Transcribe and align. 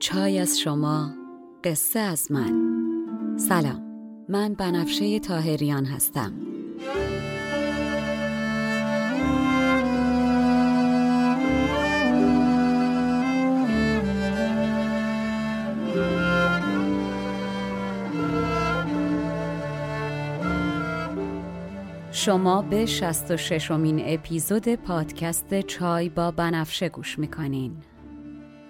چای 0.00 0.38
از 0.38 0.58
شما 0.60 1.10
قصه 1.64 1.98
از 1.98 2.32
من. 2.32 2.52
سلام 3.38 3.82
من 4.28 4.54
بنفشه 4.54 5.18
تاهریان 5.18 5.84
هستم. 5.84 6.32
شما 22.12 22.62
به 22.62 22.86
66 22.86 23.70
امین 23.70 24.02
اپیزود 24.04 24.74
پادکست 24.74 25.60
چای 25.60 26.08
با 26.08 26.30
بنفشه 26.30 26.88
گوش 26.88 27.18
می‌کنین. 27.18 27.76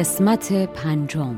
قسمت 0.00 0.52
پنجم. 0.52 1.36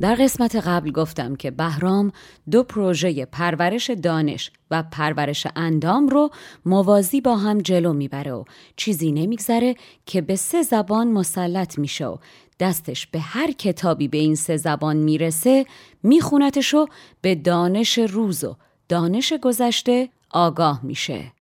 در 0.00 0.14
قسمت 0.14 0.56
قبل 0.56 0.90
گفتم 0.90 1.36
که 1.36 1.50
بهرام 1.50 2.12
دو 2.50 2.62
پروژه 2.62 3.24
پرورش 3.24 3.90
دانش 3.90 4.50
و 4.70 4.82
پرورش 4.82 5.46
اندام 5.56 6.08
رو 6.08 6.30
موازی 6.66 7.20
با 7.20 7.36
هم 7.36 7.58
جلو 7.58 7.92
می‌بره 7.92 8.32
و 8.32 8.44
چیزی 8.76 9.12
نمیگذره 9.12 9.74
که 10.06 10.20
به 10.20 10.36
سه 10.36 10.62
زبان 10.62 11.08
مسلط 11.12 11.78
میشه 11.78 12.06
و 12.06 12.16
دستش 12.60 13.06
به 13.06 13.20
هر 13.20 13.52
کتابی 13.52 14.08
به 14.08 14.18
این 14.18 14.34
سه 14.34 14.56
زبان 14.56 14.96
می‌رسه 14.96 15.66
میخونتش 16.02 16.74
و 16.74 16.86
به 17.20 17.34
دانش 17.34 17.98
روز 17.98 18.44
و 18.44 18.56
دانش 18.88 19.32
گذشته 19.32 20.08
آگاه 20.30 20.80
میشه. 20.84 21.32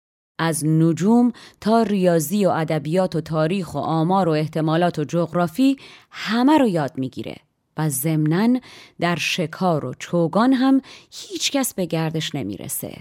از 0.43 0.67
نجوم 0.67 1.33
تا 1.61 1.83
ریاضی 1.83 2.47
و 2.47 2.49
ادبیات 2.49 3.17
و 3.17 3.21
تاریخ 3.21 3.75
و 3.75 3.79
آمار 3.79 4.29
و 4.29 4.33
احتمالات 4.33 4.99
و 4.99 5.05
جغرافی 5.05 5.77
همه 6.11 6.59
رو 6.59 6.69
یاد 6.69 6.93
می‌گیره 6.99 7.37
و 7.77 7.89
ضمنا 7.89 8.61
در 9.01 9.17
شکار 9.17 9.85
و 9.85 9.95
چوگان 9.99 10.53
هم 10.53 10.81
هیچکس 11.11 11.75
به 11.75 11.87
گردش 11.87 12.35
نمی‌رسه. 12.35 12.97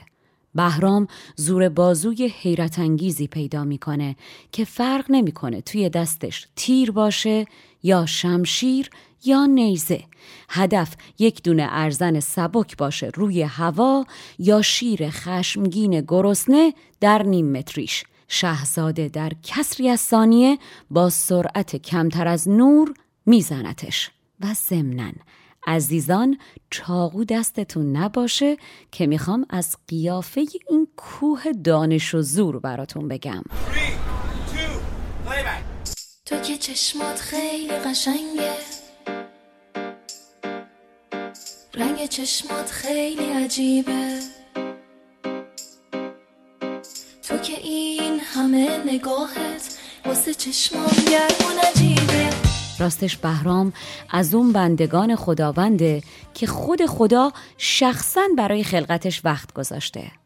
بهرام 0.56 1.08
زور 1.36 1.70
بازوی 1.70 2.28
حیرت 2.28 2.80
انگیزی 2.80 3.28
پیدا 3.28 3.64
می‌کنه 3.64 4.16
که 4.52 4.66
فرق 4.66 5.06
نمی‌کنه 5.10 5.62
توی 5.62 5.90
دستش 5.90 6.48
تیر 6.56 6.92
باشه 6.92 7.46
یا 7.84 8.06
شمشیر 8.06 8.90
یا 9.26 9.46
نیزه. 9.46 10.04
هدف 10.50 10.96
یک 11.20 11.44
دونه 11.44 11.68
ارزن 11.70 12.20
سبک 12.20 12.78
باشه 12.78 13.12
روی 13.16 13.42
هوا 13.42 14.06
یا 14.40 14.62
شیر 14.62 15.10
خشمگین 15.10 16.02
گرسنه 16.02 16.74
در 17.00 17.24
نیم 17.24 17.52
متریش. 17.52 18.04
شهزاده 18.28 19.08
در 19.08 19.32
کسری 19.44 19.90
از 19.90 20.00
ثانیه 20.00 20.58
با 20.90 21.10
سرعت 21.10 21.76
کمتر 21.76 22.28
از 22.28 22.50
نور 22.50 22.94
میزنتش. 23.26 24.12
و 24.40 24.54
ضمناً 24.54 25.12
عزیزان 25.68 26.38
چاقو 26.70 27.24
دستتون 27.24 27.96
نباشه 27.96 28.58
که 28.92 29.08
می‌خوام 29.08 29.46
از 29.50 29.78
قیافه 29.88 30.46
این 30.70 30.88
کوه 30.98 31.52
دانش 31.64 32.16
و 32.16 32.22
زور 32.22 32.60
براتون 32.60 33.08
بگم. 33.08 33.44
تو 36.30 36.40
که 36.40 36.58
چشمات 36.58 37.20
خیلی 37.20 37.74
قشنگه. 37.74 38.54
رنگ 41.74 42.06
چشمات 42.06 42.72
خیلی 42.72 43.26
عجیبه. 43.26 44.20
تو 47.24 47.38
که 47.38 47.60
این 47.60 48.20
همه 48.20 48.84
نگاهت 48.86 49.78
واسه 50.06 50.34
چشمام 50.34 50.92
گرم 51.12 51.50
و 51.50 51.68
نجیبه. 51.68 52.30
راستش 52.80 53.18
بهرام 53.18 53.74
از 54.10 54.36
اون 54.36 54.52
بندگان 54.52 55.16
خداونده 55.16 56.02
که 56.34 56.48
خود 56.48 56.86
خدا 56.86 57.32
شخصا 57.58 58.22
برای 58.38 58.64
خلقتش 58.64 59.22
وقت 59.26 59.54
گذاشته. 59.54 60.19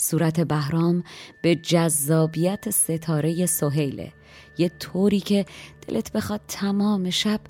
صورت 0.00 0.40
بهرام 0.40 1.04
به 1.42 1.56
جذابیت 1.56 2.70
ستاره 2.70 3.46
سهیله 3.46 4.12
یه 4.58 4.68
طوری 4.68 5.20
که 5.20 5.46
دلت 5.88 6.12
بخواد 6.12 6.40
تمام 6.48 7.10
شب 7.10 7.40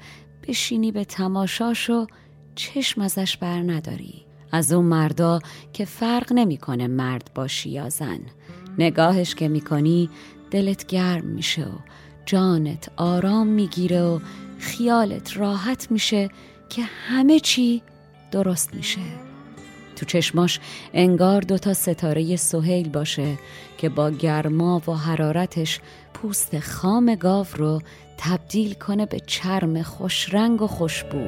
بشینی 0.48 0.92
به 0.92 1.04
تماشاش 1.04 1.90
و 1.90 2.06
چشم 2.54 3.00
ازش 3.00 3.36
بر 3.36 3.62
نداری. 3.62 4.24
از 4.52 4.72
اون 4.72 4.84
مردا 4.84 5.38
که 5.72 5.84
فرق 5.84 6.32
نمی‌کنه 6.32 6.86
مرد 6.86 7.30
باشی 7.34 7.70
یا 7.70 7.88
زن. 7.88 8.20
نگاهش 8.78 9.34
که 9.34 9.48
می‌کنی 9.48 10.10
دلت 10.50 10.86
گرم 10.86 11.24
میشه 11.24 11.64
و 11.64 11.78
جانت 12.26 12.90
آرام 12.96 13.46
می‌گیره 13.46 14.02
و 14.02 14.20
خیالت 14.58 15.36
راحت 15.36 15.90
میشه 15.90 16.28
که 16.68 16.82
همه 16.82 17.40
چی 17.40 17.82
درست 18.30 18.74
میشه. 18.74 19.27
تو 19.98 20.06
چشماش 20.06 20.60
انگار 20.94 21.42
دوتا 21.42 21.74
ستاره 21.74 22.36
سهیل 22.36 22.88
باشه 22.88 23.38
که 23.78 23.88
با 23.88 24.10
گرما 24.10 24.82
و 24.88 24.92
حرارتش 24.92 25.80
پوست 26.14 26.58
خام 26.58 27.14
گاو 27.14 27.46
رو 27.56 27.82
تبدیل 28.18 28.74
کنه 28.74 29.06
به 29.06 29.20
چرم 29.26 29.82
خوشرنگ 29.82 30.62
و 30.62 30.66
خوشبو. 30.66 31.26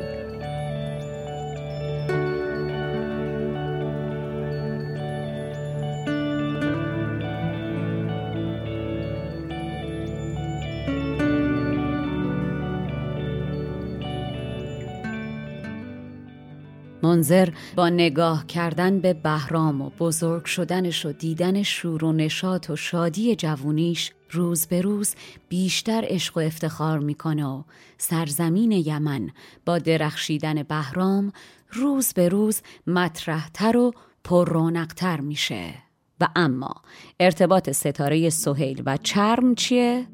منظر 17.11 17.49
با 17.77 17.89
نگاه 17.89 18.47
کردن 18.47 19.01
به 19.01 19.15
بهرام 19.15 19.81
و 19.81 19.91
بزرگ 19.99 20.45
شدنش 20.45 21.07
و 21.07 21.13
دیدن 21.13 21.63
شور 21.63 22.05
و 22.05 22.13
نشاط 22.13 22.71
و 22.71 22.77
شادی 22.77 23.37
جوونیش 23.37 24.13
روز 24.31 24.67
به 24.67 24.83
روز 24.83 25.15
بیشتر 25.49 26.05
عشق 26.07 26.37
و 26.37 26.41
افتخار 26.41 26.99
می‌کنه 26.99 27.47
و 27.47 27.63
سرزمین 27.99 28.73
یمن 28.73 29.31
با 29.67 29.79
درخشیدن 29.79 30.63
بهرام 30.63 31.33
روز 31.73 32.13
به 32.13 32.29
روز 32.29 32.61
مطرحتر 32.87 33.77
و 33.77 33.93
پررونقتر 34.25 35.21
میشه 35.21 35.75
و 36.21 36.29
اما 36.37 36.75
ارتباط 37.21 37.71
ستاره 37.71 38.31
سهیل 38.31 38.83
و 38.87 38.97
چرم 38.97 39.55
چیه؟ 39.55 40.07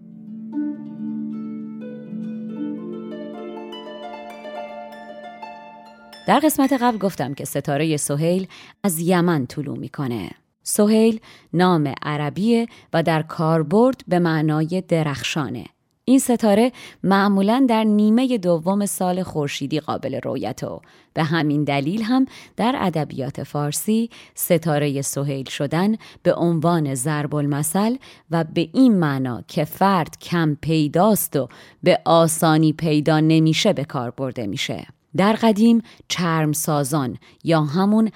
در 6.26 6.38
قسمت 6.38 6.72
قبل 6.72 6.98
گفتم 6.98 7.34
که 7.34 7.44
ستاره 7.44 7.96
سهیل 7.96 8.46
از 8.82 8.98
یمن 8.98 9.46
طلوع 9.46 9.78
می‌کنه. 9.78 10.30
سهیل 10.62 11.20
نام 11.52 11.94
عربیه 12.02 12.66
و 12.92 13.02
در 13.02 13.22
کاربرد 13.22 14.00
به 14.08 14.18
معنای 14.18 14.82
درخشانه. 14.88 15.64
این 16.04 16.18
ستاره 16.18 16.72
معمولا 17.02 17.66
در 17.68 17.84
نیمه 17.84 18.38
دوم 18.38 18.86
سال 18.86 19.22
خورشیدی 19.22 19.80
قابل 19.80 20.20
رویت 20.20 20.64
و 20.64 20.80
به 21.14 21.22
همین 21.22 21.64
دلیل 21.64 22.02
هم 22.02 22.26
در 22.56 22.74
ادبیات 22.78 23.42
فارسی 23.42 24.10
ستاره 24.34 25.02
سهیل 25.02 25.48
شدن 25.48 25.96
به 26.22 26.34
عنوان 26.34 26.94
ضرب 26.94 27.34
المثل 27.34 27.96
و 28.30 28.44
به 28.44 28.68
این 28.74 28.98
معنا 28.98 29.42
که 29.48 29.64
فرد 29.64 30.18
کم 30.18 30.56
پیداست 30.60 31.36
و 31.36 31.48
به 31.82 32.00
آسانی 32.04 32.72
پیدا 32.72 33.20
نمیشه 33.20 33.72
به 33.72 33.84
کار 33.84 34.10
برده 34.10 34.46
میشه. 34.46 34.95
در 35.16 35.32
قدیم 35.32 35.82
چرم 36.08 36.52
سازان 36.52 37.18
یا 37.44 37.62
همون 37.62 38.10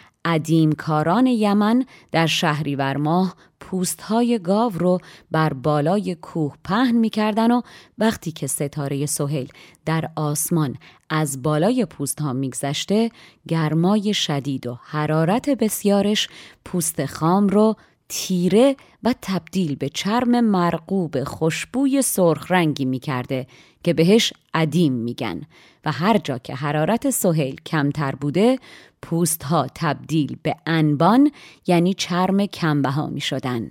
کاران 0.79 1.27
یمن 1.27 1.85
در 2.13 2.27
شهریور 2.27 2.97
ماه 2.97 3.35
پوست 3.61 4.01
های 4.01 4.39
گاو 4.39 4.73
رو 4.73 4.99
بر 5.31 5.53
بالای 5.53 6.15
کوه 6.15 6.55
پهن 6.65 6.97
می‌کردن 6.97 7.51
و 7.51 7.63
وقتی 7.99 8.33
که 8.33 8.47
ستاره 8.47 9.07
سهیل 9.07 9.49
در 9.87 10.11
آسمان 10.17 10.77
از 11.11 11.43
بالای 11.43 11.85
پوست 11.85 12.21
ها 12.21 12.33
میگذشته 12.33 13.11
گرمای 13.49 14.15
شدید 14.15 14.67
و 14.67 14.79
حرارت 14.83 15.51
بسیارش 15.51 16.29
پوست 16.65 17.07
خام 17.07 17.49
رو 17.49 17.77
تیره 18.09 18.77
و 19.03 19.15
تبدیل 19.23 19.75
به 19.75 19.89
چرم 19.89 20.41
مرغوب 20.41 21.25
خوشبوی 21.25 22.03
سرخ 22.03 22.51
رنگی 22.51 22.85
می 22.85 22.99
کرده 22.99 23.47
که 23.85 23.93
بهش 23.93 24.33
عدیم 24.55 24.93
میگن 24.93 25.41
و 25.85 25.93
هر 25.93 26.19
جا 26.19 26.39
که 26.39 26.55
حرارت 26.55 27.11
سهیل 27.11 27.57
کمتر 27.67 28.15
بوده 28.15 28.59
پوست 29.03 29.43
ها 29.43 29.67
تبدیل 29.75 30.37
به 30.43 30.57
انبان 30.67 31.31
یعنی 31.67 31.95
چرم 31.95 32.47
کمبها 32.47 33.07
می 33.07 33.21
شدن. 33.21 33.71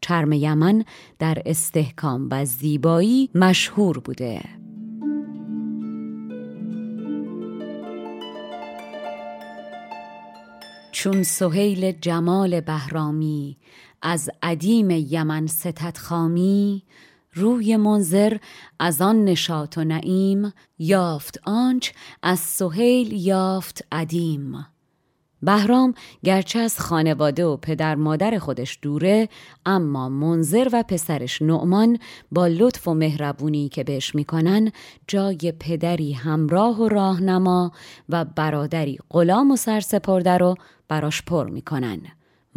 چرم 0.00 0.32
یمن 0.32 0.84
در 1.18 1.42
استحکام 1.46 2.28
و 2.30 2.44
زیبایی 2.44 3.30
مشهور 3.34 3.98
بوده. 3.98 4.40
چون 10.92 11.22
سهیل 11.22 11.92
جمال 11.92 12.60
بهرامی 12.60 13.56
از 14.02 14.30
عدیم 14.42 14.90
یمن 14.90 15.46
ستت 15.46 15.98
خامی 15.98 16.82
روی 17.38 17.76
منظر 17.76 18.36
از 18.78 19.02
آن 19.02 19.24
نشاط 19.24 19.78
و 19.78 19.84
نعیم 19.84 20.52
یافت 20.78 21.40
آنچ 21.44 21.90
از 22.22 22.38
سهیل 22.38 23.12
یافت 23.12 23.84
عدیم. 23.92 24.66
بهرام 25.42 25.94
گرچه 26.24 26.58
از 26.58 26.80
خانواده 26.80 27.44
و 27.44 27.56
پدر 27.56 27.94
مادر 27.94 28.38
خودش 28.38 28.78
دوره 28.82 29.28
اما 29.66 30.08
منظر 30.08 30.68
و 30.72 30.82
پسرش 30.82 31.42
نعمان 31.42 31.98
با 32.32 32.46
لطف 32.46 32.88
و 32.88 32.94
مهربونی 32.94 33.68
که 33.68 33.84
بهش 33.84 34.14
می‌کنن 34.14 34.72
جای 35.06 35.52
پدری 35.60 36.12
همراه 36.12 36.80
و 36.80 36.88
راهنما 36.88 37.72
و 38.08 38.24
برادری 38.24 38.98
غلام 39.10 39.50
و 39.50 39.56
سرسپرده 39.56 40.38
رو 40.38 40.54
براش 40.88 41.22
پر 41.22 41.50
می‌کنن. 41.50 42.00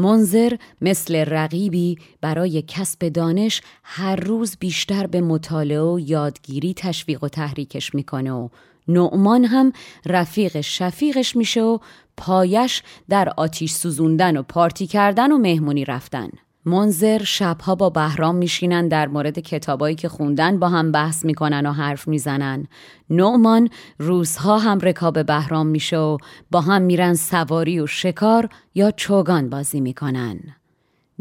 منظر 0.02 0.56
مثل 0.82 1.16
رقیبی 1.16 1.98
برای 2.22 2.64
کسب 2.68 3.10
دانش 3.10 3.62
هر 3.84 4.16
روز 4.16 4.58
بیشتر 4.60 5.08
به 5.08 5.22
مطالعه 5.22 5.82
و 5.82 6.00
یادگیری 6.00 6.74
تشویق 6.74 7.24
و 7.24 7.28
تحریکش 7.28 7.96
می‌کنه 7.96 8.32
و 8.32 8.50
نعمان 8.88 9.46
هم 9.46 9.74
رفیق 10.06 10.62
شفیقش 10.62 11.36
میشه 11.36 11.62
و 11.62 11.78
پایش 12.18 12.84
در 13.10 13.34
آتیش 13.38 13.72
سوزوندن 13.72 14.38
و 14.38 14.44
پارتی 14.44 14.88
کردن 14.88 15.32
و 15.32 15.38
مهمونی 15.38 15.86
رفتن. 15.86 16.30
منظر 16.66 17.24
شبها 17.24 17.76
با 17.76 17.90
بهرام 17.90 18.36
میشینن 18.36 18.88
در 18.88 19.08
مورد 19.08 19.40
کتابایی 19.40 19.96
که 19.96 20.10
خوندن 20.10 20.60
با 20.60 20.70
هم 20.70 20.92
بحث 20.92 21.26
می‌کنن 21.26 21.66
و 21.66 21.72
حرف 21.72 22.08
می‌زنن. 22.08 22.68
نعمان 23.10 23.70
روزها 24.00 24.58
هم 24.58 24.80
رکاب 24.80 25.26
بهرام 25.26 25.68
میشه 25.68 25.98
و 25.98 26.18
با 26.52 26.62
هم 26.62 26.82
میرن 26.82 27.14
سواری 27.14 27.80
و 27.80 27.88
شکار 27.88 28.50
یا 28.76 28.92
چوگان 28.92 29.50
بازی 29.50 29.82
می‌کنن. 29.82 30.40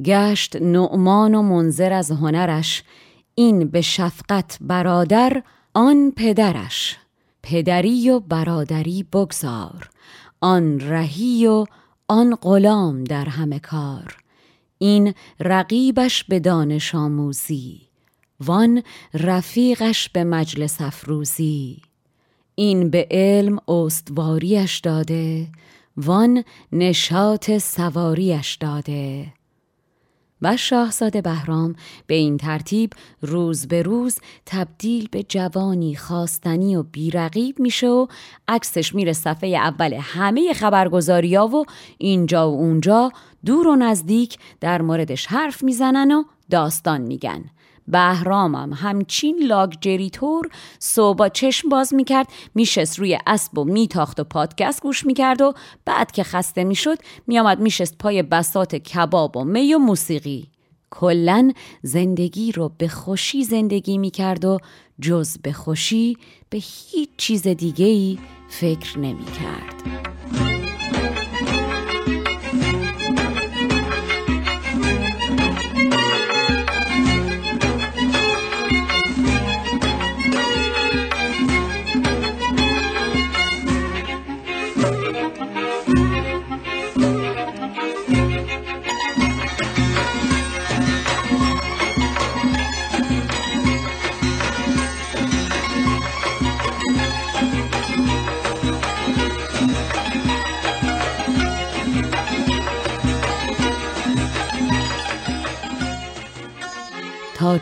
گشت 0.04 0.56
نعمان 0.56 1.34
و 1.34 1.42
منظر 1.42 1.92
از 1.92 2.10
هنرش 2.10 2.82
این 3.34 3.68
به 3.68 3.80
شفقت 3.80 4.58
برادر 4.60 5.42
آن 5.74 6.12
پدرش. 6.16 6.96
پدری 7.42 8.10
و 8.10 8.20
برادری 8.20 9.02
بگذار 9.12 9.90
آن 10.40 10.80
رهی 10.80 11.46
و 11.46 11.64
آن 12.08 12.34
غلام 12.34 13.04
در 13.04 13.24
همه 13.24 13.58
کار. 13.58 14.16
این 14.82 15.14
رقیبش 15.40 16.24
به 16.24 16.40
دانش 16.40 16.94
آموزی 16.94 17.80
وان 18.40 18.82
رفیقش 19.14 20.08
به 20.08 20.24
مجلس 20.24 20.80
افروزی. 20.80 21.82
این 22.54 22.90
به 22.90 23.08
علم 23.10 23.58
استواریش 23.68 24.78
داده 24.78 25.48
وان 25.96 26.44
نشاط 26.72 27.58
سواریش 27.58 28.54
داده. 28.54 29.32
و 30.42 30.56
شاهزاده 30.56 31.20
بهرام 31.20 31.76
به 32.06 32.14
این 32.14 32.36
ترتیب 32.36 32.92
روز 33.22 33.68
به 33.68 33.82
روز 33.82 34.18
تبدیل 34.46 35.08
به 35.10 35.22
جوانی 35.22 35.96
خواستنی 35.96 36.76
و 36.76 36.82
بیرقیب 36.82 37.60
میشه 37.60 37.88
و 37.88 38.06
عکسش 38.48 38.94
میره 38.94 39.12
صفحه 39.12 39.48
اول 39.48 39.94
همه 40.00 40.52
خبرگزاری 40.52 41.34
ها 41.34 41.46
و 41.46 41.64
اینجا 41.98 42.50
و 42.50 42.54
اونجا 42.54 43.12
دور 43.46 43.66
و 43.66 43.76
نزدیک 43.76 44.38
در 44.60 44.82
موردش 44.82 45.26
حرف 45.26 45.62
می‌زنن 45.62 46.12
و 46.12 46.24
داستان 46.50 47.00
میگن. 47.00 47.44
بهرامم 47.90 48.72
همچین 48.72 49.42
لاگ 49.46 49.72
جریتور 49.80 50.48
صبح 50.78 51.28
چشم 51.28 51.68
باز 51.68 51.94
می‌کرد 51.94 52.26
میشست 52.54 52.98
روی 52.98 53.18
اسب 53.26 53.58
و 53.58 53.64
میتاخت 53.64 54.20
و 54.20 54.24
پادکست 54.24 54.82
گوش 54.82 55.06
می‌کرد 55.06 55.40
و 55.40 55.52
بعد 55.84 56.12
که 56.12 56.22
خسته 56.22 56.64
می‌شد 56.64 56.98
میآمد 57.26 57.60
میشست 57.60 57.98
پای 57.98 58.22
بسات 58.22 58.76
کباب 58.76 59.36
و 59.36 59.44
می 59.44 59.74
و 59.74 59.78
موسیقی 59.78 60.48
کلا 60.90 61.52
زندگی 61.82 62.52
رو 62.52 62.72
به 62.78 62.88
خوشی 62.88 63.44
زندگی 63.44 63.98
می‌کرد 63.98 64.44
و 64.44 64.58
جز 65.00 65.38
به 65.38 65.52
خوشی 65.52 66.16
به 66.50 66.58
هیچ 66.58 67.08
چیز 67.16 67.46
دیگه 67.46 67.86
ای 67.86 68.18
فکر 68.48 68.98
نمی‌کرد. 68.98 69.82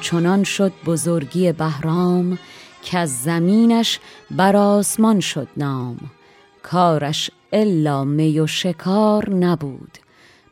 چنان 0.00 0.44
شد 0.44 0.72
بزرگی 0.86 1.52
بهرام 1.52 2.38
که 2.82 2.98
از 2.98 3.22
زمینش 3.22 4.00
بر 4.30 4.56
آسمان 4.56 5.20
شد 5.20 5.48
نام. 5.56 6.10
کارش 6.62 7.30
الا 7.52 8.04
می 8.04 8.40
و 8.40 8.46
شکار 8.46 9.30
نبود 9.30 9.98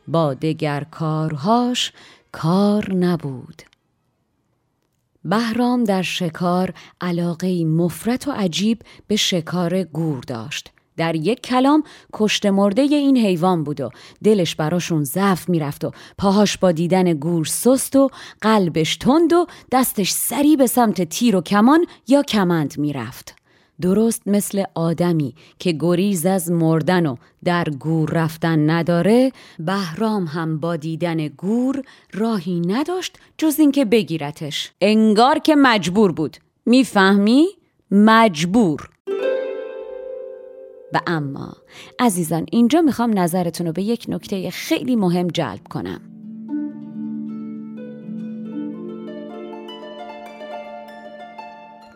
با 0.07 0.33
دگر 0.33 0.83
کارهاش 0.91 1.91
کار 2.31 2.93
نبود. 2.93 3.61
بهرام 5.25 5.83
در 5.83 6.01
شکار 6.01 6.73
علاقه 7.01 7.65
مفرت 7.65 8.27
و 8.27 8.31
عجیب 8.31 8.81
به 9.07 9.15
شکار 9.15 9.83
گور 9.83 10.23
داشت. 10.23 10.71
در 10.97 11.15
یک 11.15 11.41
کلام 11.41 11.83
کشت 12.13 12.45
مرده 12.45 12.81
این 12.81 13.17
حیوان 13.17 13.63
بود 13.63 13.81
و 13.81 13.89
دلش 14.23 14.55
براشون 14.55 15.03
ضعف 15.03 15.49
می‌رفت 15.49 15.85
و 15.85 15.91
پاهاش 16.17 16.57
با 16.57 16.71
دیدن 16.71 17.13
گور 17.13 17.45
سست 17.45 17.95
و 17.95 18.09
قلبش 18.41 18.97
تند 18.97 19.33
و 19.33 19.45
دستش 19.71 20.11
سری 20.11 20.55
به 20.55 20.67
سمت 20.67 21.01
تیر 21.01 21.35
و 21.35 21.41
کمان 21.41 21.85
یا 22.07 22.23
کمند 22.23 22.77
می‌رفت. 22.77 23.35
درست 23.81 24.21
مثل 24.25 24.63
آدمی 24.75 25.33
که 25.59 25.71
گریز 25.79 26.25
از 26.25 26.51
مردن 26.51 27.05
و 27.05 27.15
در 27.43 27.63
گور 27.63 28.09
رفتن 28.09 28.69
نداره 28.69 29.31
بهرام 29.59 30.25
هم 30.25 30.59
با 30.59 30.75
دیدن 30.75 31.27
گور 31.27 31.81
راهی 32.13 32.59
نداشت 32.59 33.17
جز 33.37 33.59
اینکه 33.59 33.85
بگیرتش. 33.85 34.71
انگار 34.81 35.39
که 35.39 35.55
مجبور 35.55 36.11
بود. 36.11 36.37
می‌فهمی؟ 36.65 37.47
مجبور. 37.91 38.89
و 40.93 41.01
اما 41.07 41.53
عزیزان 41.99 42.45
اینجا 42.51 42.81
می‌خوام 42.81 43.19
نظرتون 43.19 43.67
رو 43.67 43.73
به 43.73 43.83
یک 43.83 44.05
نکته 44.09 44.49
خیلی 44.49 44.95
مهم 44.95 45.27
جلب 45.27 45.67
کنم. 45.69 46.01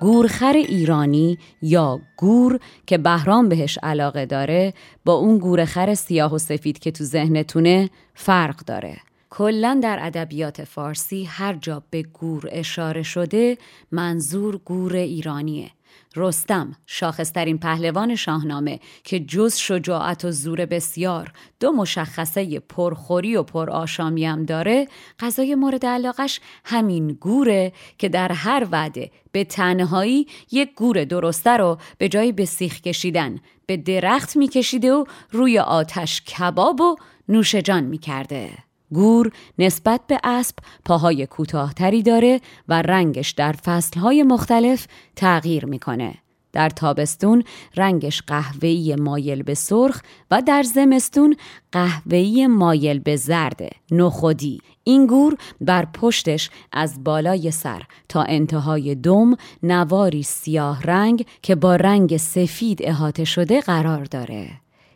گورخر 0.02 0.54
ایرانی 0.54 1.38
یا 1.62 2.00
گور 2.18 2.60
که 2.88 2.98
بهرام 2.98 3.50
بهش 3.50 3.78
علاقه 3.84 4.26
داره 4.26 4.74
با 5.06 5.14
اون 5.14 5.38
گورخر 5.38 5.94
سیاه 5.94 6.34
و 6.34 6.38
سفید 6.38 6.80
که 6.80 6.92
تو 6.92 7.04
ذهنتونه 7.04 7.90
فرق 8.14 8.58
داره. 8.58 8.98
کلا 9.30 9.80
در 9.84 10.00
ادبیات 10.02 10.64
فارسی 10.64 11.24
هر 11.24 11.54
جا 11.54 11.84
به 11.90 12.04
گور 12.04 12.50
اشاره 12.52 13.04
شده 13.04 13.58
منظور 13.92 14.58
گور 14.58 14.96
ایرانیه. 14.96 15.72
رستم 16.16 16.76
شاخصترین 16.86 17.58
پهلوان 17.58 18.16
شاهنامه 18.16 18.80
که 19.04 19.20
جز 19.20 19.56
شجاعت 19.56 20.26
و 20.26 20.32
زور 20.32 20.66
بسیار 20.66 21.32
دو 21.60 21.72
مشخصه 21.72 22.60
پرخوری 22.60 23.36
و 23.36 23.44
پر 23.44 23.70
آشامی 23.70 24.26
هم 24.26 24.46
داره 24.46 24.88
غذای 25.20 25.56
مورد 25.56 25.86
علاقش 25.86 26.40
همین 26.66 27.08
گوره 27.08 27.74
که 27.98 28.10
در 28.10 28.32
هر 28.32 28.68
وعده 28.72 29.12
به 29.32 29.44
تنهایی 29.44 30.28
یک 30.52 30.76
گور 30.76 31.04
درسته 31.04 31.58
رو 31.58 31.78
به 31.98 32.10
جای 32.10 32.32
به 32.32 32.46
سیخ 32.46 32.82
کشیدن 32.82 33.40
به 33.66 33.78
درخت 33.78 34.38
میکشیده 34.38 34.94
و 34.94 35.06
روی 35.32 35.60
آتش 35.60 36.22
کباب 36.22 36.82
و 36.82 36.96
نوش 37.30 37.56
جان 37.56 37.84
می‌کرده. 37.84 38.71
گور 38.94 39.32
نسبت 39.60 40.02
به 40.08 40.20
اسب 40.24 40.56
پاهای 40.86 41.26
کوتاهتری 41.26 42.04
داره 42.04 42.42
و 42.68 42.82
رنگش 42.82 43.32
در 43.32 43.52
فصلهای 43.52 44.24
مختلف 44.24 44.88
تغییر 45.16 45.66
می‌کنه. 45.66 46.16
در 46.54 46.70
تابستون 46.70 47.44
رنگش 47.78 48.22
قهوه‌ای 48.22 48.96
مایل 48.96 49.44
به 49.44 49.54
سرخ 49.54 50.02
و 50.32 50.42
در 50.42 50.64
زمستون 50.64 51.36
قهوه‌ای 51.72 52.48
مایل 52.48 53.00
به 53.00 53.16
زرد 53.16 53.62
نخودی 53.92 54.62
این 54.84 55.08
گور 55.08 55.38
بر 55.62 55.86
پشتش 55.86 56.50
از 56.72 57.04
بالای 57.04 57.52
سر 57.52 57.84
تا 58.10 58.24
انتهای 58.24 58.96
دم 58.96 59.36
نواری 59.64 60.24
سیاه 60.24 60.82
رنگ 60.84 61.26
که 61.42 61.56
با 61.56 61.76
رنگ 61.76 62.18
سفید 62.18 62.80
احاطه 62.82 63.26
شده 63.26 63.62
قرار 63.62 64.04
داره 64.04 64.50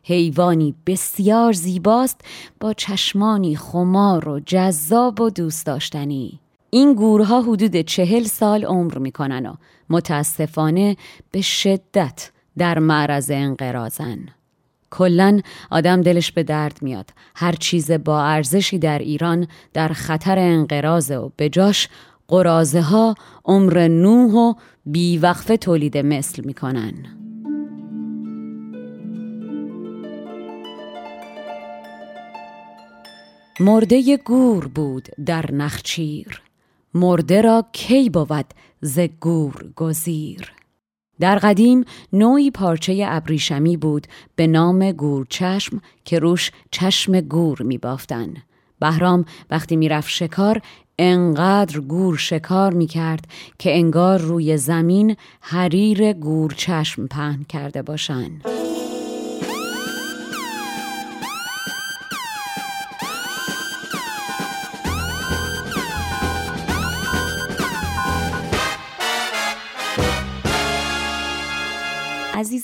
حیوانی 0.08 0.76
بسیار 0.86 1.54
زیباست 1.54 2.22
با 2.60 2.74
چشمانی 2.74 3.56
خمار 3.56 4.30
و 4.30 4.40
جذاب 4.40 5.22
و 5.22 5.30
دوست 5.30 5.66
داشتنی. 5.66 6.40
این 6.70 6.94
گورها 6.94 7.42
حدود 7.42 7.82
چهل 7.82 8.24
سال 8.24 8.66
عمر 8.66 8.98
می‌کنن 8.98 9.46
و 9.46 9.54
متاسفانه 9.90 10.98
به 11.32 11.42
شدت 11.42 12.32
در 12.58 12.80
معرض 12.80 13.32
انقرازن 13.32 14.20
کلا 14.90 15.42
آدم 15.72 16.02
دلش 16.02 16.32
به 16.32 16.44
درد 16.44 16.80
میاد. 16.82 17.10
هر 17.36 17.52
چیز 17.52 17.92
با 17.92 18.24
ارزشی 18.24 18.80
در 18.80 19.00
ایران 19.00 19.48
در 19.74 19.88
خطر 19.88 20.40
انقراض 20.40 21.12
و 21.12 21.32
به 21.38 21.50
جاش 21.50 21.90
قرازه 22.28 22.82
ها 22.82 23.16
عمر 23.46 23.88
نوح 23.88 24.34
و 24.34 24.54
بیوقفه 24.86 25.58
تولید 25.58 25.98
مثل 25.98 26.46
می‌کنن. 26.46 26.94
مرده 33.60 34.18
گور 34.18 34.68
بود 34.68 35.08
در 35.26 35.52
نخچیر 35.52 36.42
مرده 36.94 37.42
را 37.42 37.66
کی 37.72 38.10
بود 38.10 38.46
ز 38.82 39.00
گور 39.00 39.72
گزیر 39.76 40.54
در 41.20 41.36
قدیم 41.36 41.86
نوعی 42.14 42.52
پارچه 42.52 43.06
ابریشمی 43.08 43.78
بود 43.78 44.08
به 44.36 44.48
نام 44.48 44.92
گورچشم 44.92 45.82
که 46.06 46.20
روش 46.20 46.52
چشم 46.72 47.22
گور 47.22 47.62
می 47.62 47.78
بافتن. 47.78 48.34
بهرام 48.80 49.26
وقتی 49.50 49.76
می‌رفت 49.76 50.10
شکار 50.10 50.62
انقدر 51.00 51.80
گور 51.80 52.18
شکار 52.18 52.74
می 52.74 52.88
کرد 52.88 53.28
که 53.60 53.76
انگار 53.76 54.20
روی 54.20 54.58
زمین 54.58 55.16
حریر 55.42 56.14
گورچشم 56.14 57.08
پهن 57.08 57.44
کرده 57.44 57.82
باشند. 57.82 58.42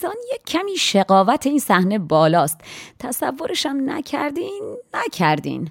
عزیزان 0.01 0.15
یک 0.33 0.43
کمی 0.47 0.77
شقاوت 0.77 1.47
این 1.47 1.59
صحنه 1.59 1.99
بالاست. 1.99 2.61
تصورشم 2.99 3.77
نکردین 3.85 4.77
نکردین. 4.93 5.69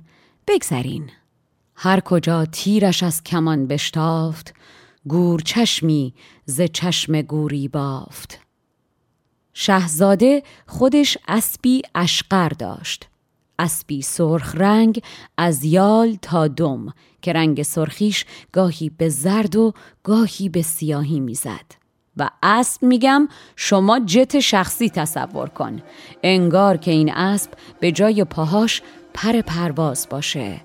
بگذرین. 0.48 1.10
هر 1.74 2.00
کجا 2.00 2.44
تیرش 2.44 3.02
از 3.02 3.24
کمان 3.24 3.66
بشتافت 3.66 4.54
گور 5.08 5.40
چشمی 5.40 6.14
ز 6.44 6.60
چشم 6.60 7.22
گوری 7.22 7.68
بافت. 7.68 8.38
شهزاده 9.52 10.42
خودش 10.66 11.18
اسبی 11.28 11.82
اشقر 11.94 12.48
داشت. 12.48 13.08
اسبی 13.58 14.02
سرخ 14.02 14.54
رنگ 14.54 15.02
از 15.36 15.64
یال 15.64 16.18
تا 16.22 16.48
دم 16.48 16.94
که 17.22 17.32
رنگ 17.32 17.62
سرخیش 17.62 18.24
گاهی 18.52 18.90
به 18.90 19.08
زرد 19.08 19.56
و 19.56 19.72
گاهی 20.02 20.48
به 20.48 20.62
سیاهی 20.62 21.20
می‌زد. 21.20 21.79
و 22.16 22.30
اسب 22.42 22.82
میگم 22.82 23.28
شما 23.56 24.00
جت 24.00 24.40
شخصی 24.40 24.90
تصور 24.90 25.48
کن. 25.48 25.82
انگار 26.22 26.76
که 26.76 26.90
این 26.90 27.12
اسب 27.12 27.50
به 27.80 27.92
جای 27.92 28.24
پاهاش 28.24 28.82
پر 29.14 29.40
پرواز 29.40 30.06
باشه. 30.10 30.60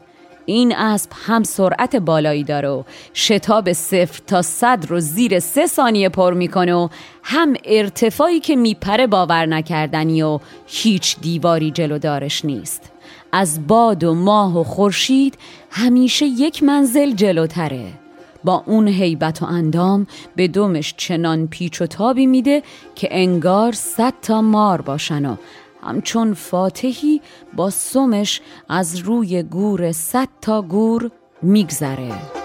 این 0.45 0.75
اسب 0.75 1.11
هم 1.25 1.43
سرعت 1.43 1.95
بالایی 1.95 2.43
داره 2.43 2.69
و 2.69 2.83
شتاب 3.13 3.73
صفر 3.73 4.21
تا 4.27 4.41
صد 4.41 4.85
رو 4.89 4.99
زیر 4.99 5.39
سه 5.39 5.67
ثانیه 5.67 6.09
پر 6.09 6.33
می‌کنه 6.33 6.73
و 6.73 6.87
هم 7.23 7.53
ارتفاعی 7.65 8.39
که 8.39 8.55
میپره 8.55 9.07
باور 9.07 9.45
نکردنی 9.45 10.21
و 10.21 10.39
هیچ 10.67 11.19
دیواری 11.21 11.71
جلودارش 11.71 12.45
نیست. 12.45 12.91
از 13.31 13.67
باد 13.67 14.03
و 14.03 14.13
ماه 14.13 14.59
و 14.59 14.63
خورشید 14.63 15.37
همیشه 15.71 16.25
یک 16.25 16.63
منزل 16.63 17.11
جلوتره. 17.11 18.04
با 18.45 18.63
اون 18.65 18.87
هیبت 18.87 19.41
و 19.41 19.45
اندام 19.45 20.07
به 20.35 20.47
دومش 20.47 20.93
چنان 20.97 21.47
پیچ 21.47 21.81
و 21.81 21.85
تابی 21.85 22.25
میده 22.25 22.63
که 22.95 23.07
انگار 23.11 23.71
صد 23.71 24.13
تا 24.21 24.41
مار 24.41 24.81
باشن 24.81 25.25
و 25.25 25.35
همچون 25.83 26.33
فاتحی 26.33 27.21
با 27.53 27.69
سمش 27.69 28.41
از 28.69 28.95
روی 28.95 29.43
گور 29.43 29.91
صد 29.91 30.27
تا 30.41 30.61
گور 30.61 31.11
میگذره. 31.41 32.44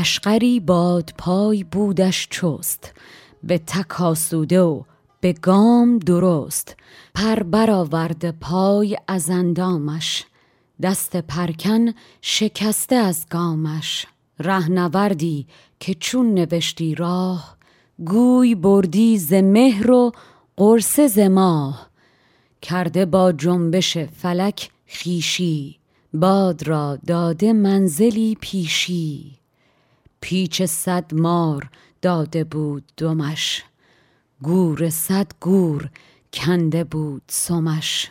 اشقری 0.00 0.60
باد 0.60 1.10
پای 1.18 1.64
بودش 1.64 2.28
چست 2.30 2.94
به 3.44 3.58
تک 3.58 4.00
آسوده 4.00 4.60
و 4.60 4.82
به 5.20 5.32
گام 5.32 5.98
درست. 5.98 6.76
پر 7.14 7.42
برآورد 7.42 8.38
پای 8.38 8.96
از 9.08 9.30
اندامش 9.30 10.24
دست 10.82 11.16
پرکن 11.16 11.92
شکسته 12.20 12.94
از 12.94 13.26
گامش. 13.30 14.06
رهنوردی 14.38 15.46
که 15.80 15.94
چون 15.94 16.34
نوشتی 16.34 16.94
راه 16.94 17.56
گوی 18.04 18.54
بردی 18.54 19.18
ز 19.18 19.32
مهر 19.32 19.90
و 19.90 20.12
قرص 20.56 21.00
ز 21.00 21.18
ماه. 21.18 21.90
کرده 22.62 23.06
با 23.06 23.32
جنبش 23.32 23.98
فلک 23.98 24.70
خیشی 24.86 25.78
باد 26.14 26.68
را 26.68 26.98
داده 27.06 27.52
منزلی 27.52 28.36
پیشی. 28.40 29.37
پیچ 30.20 30.62
صد 30.62 31.14
مار 31.14 31.70
داده 32.02 32.44
بود 32.44 32.84
دمش. 32.96 33.64
گور 34.42 34.90
صد 34.90 35.32
گور 35.40 35.90
کنده 36.32 36.84
بود 36.84 37.22
سمش. 37.26 38.10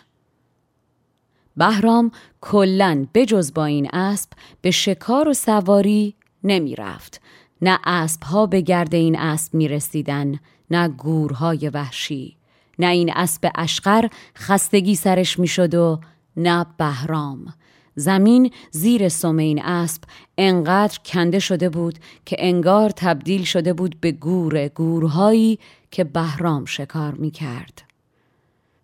بهرام 1.58 2.12
کلا 2.42 3.08
بجز 3.14 3.54
با 3.54 3.66
این 3.66 3.90
اسب 3.94 4.30
به 4.62 4.72
شکار 4.72 5.28
و 5.30 5.34
سواری 5.34 6.16
نمی 6.44 6.76
رفت. 6.76 7.22
نه 7.62 7.80
اسب 7.84 8.24
ها 8.24 8.46
به 8.46 8.62
گرد 8.62 8.96
این 8.96 9.20
اسب 9.20 9.54
می 9.54 9.68
رسیدن 9.68 10.40
نه 10.72 10.88
گورهای 10.88 11.70
وحشی. 11.70 12.38
نه 12.80 12.88
این 12.88 13.14
اسب 13.14 13.52
اشقر 13.56 14.08
خستگی 14.38 14.96
سرش 14.96 15.40
می 15.40 15.48
شد 15.48 15.76
و 15.76 16.00
نه 16.38 16.66
بهرام. 16.78 17.54
زمین 18.00 18.52
زیر 18.72 19.10
سم 19.10 19.38
این 19.38 19.62
اسب 19.62 20.04
انقدر 20.38 21.00
کنده 21.06 21.40
شده 21.40 21.70
بود 21.70 22.00
که 22.26 22.36
انگار 22.40 22.90
تبدیل 22.90 23.44
شده 23.44 23.74
بود 23.74 23.98
به 24.02 24.12
گور 24.12 24.68
گورهایی 24.68 25.60
که 25.92 26.04
بهرام 26.04 26.66
شکار 26.66 27.14
می 27.14 27.32
کرد. 27.32 27.84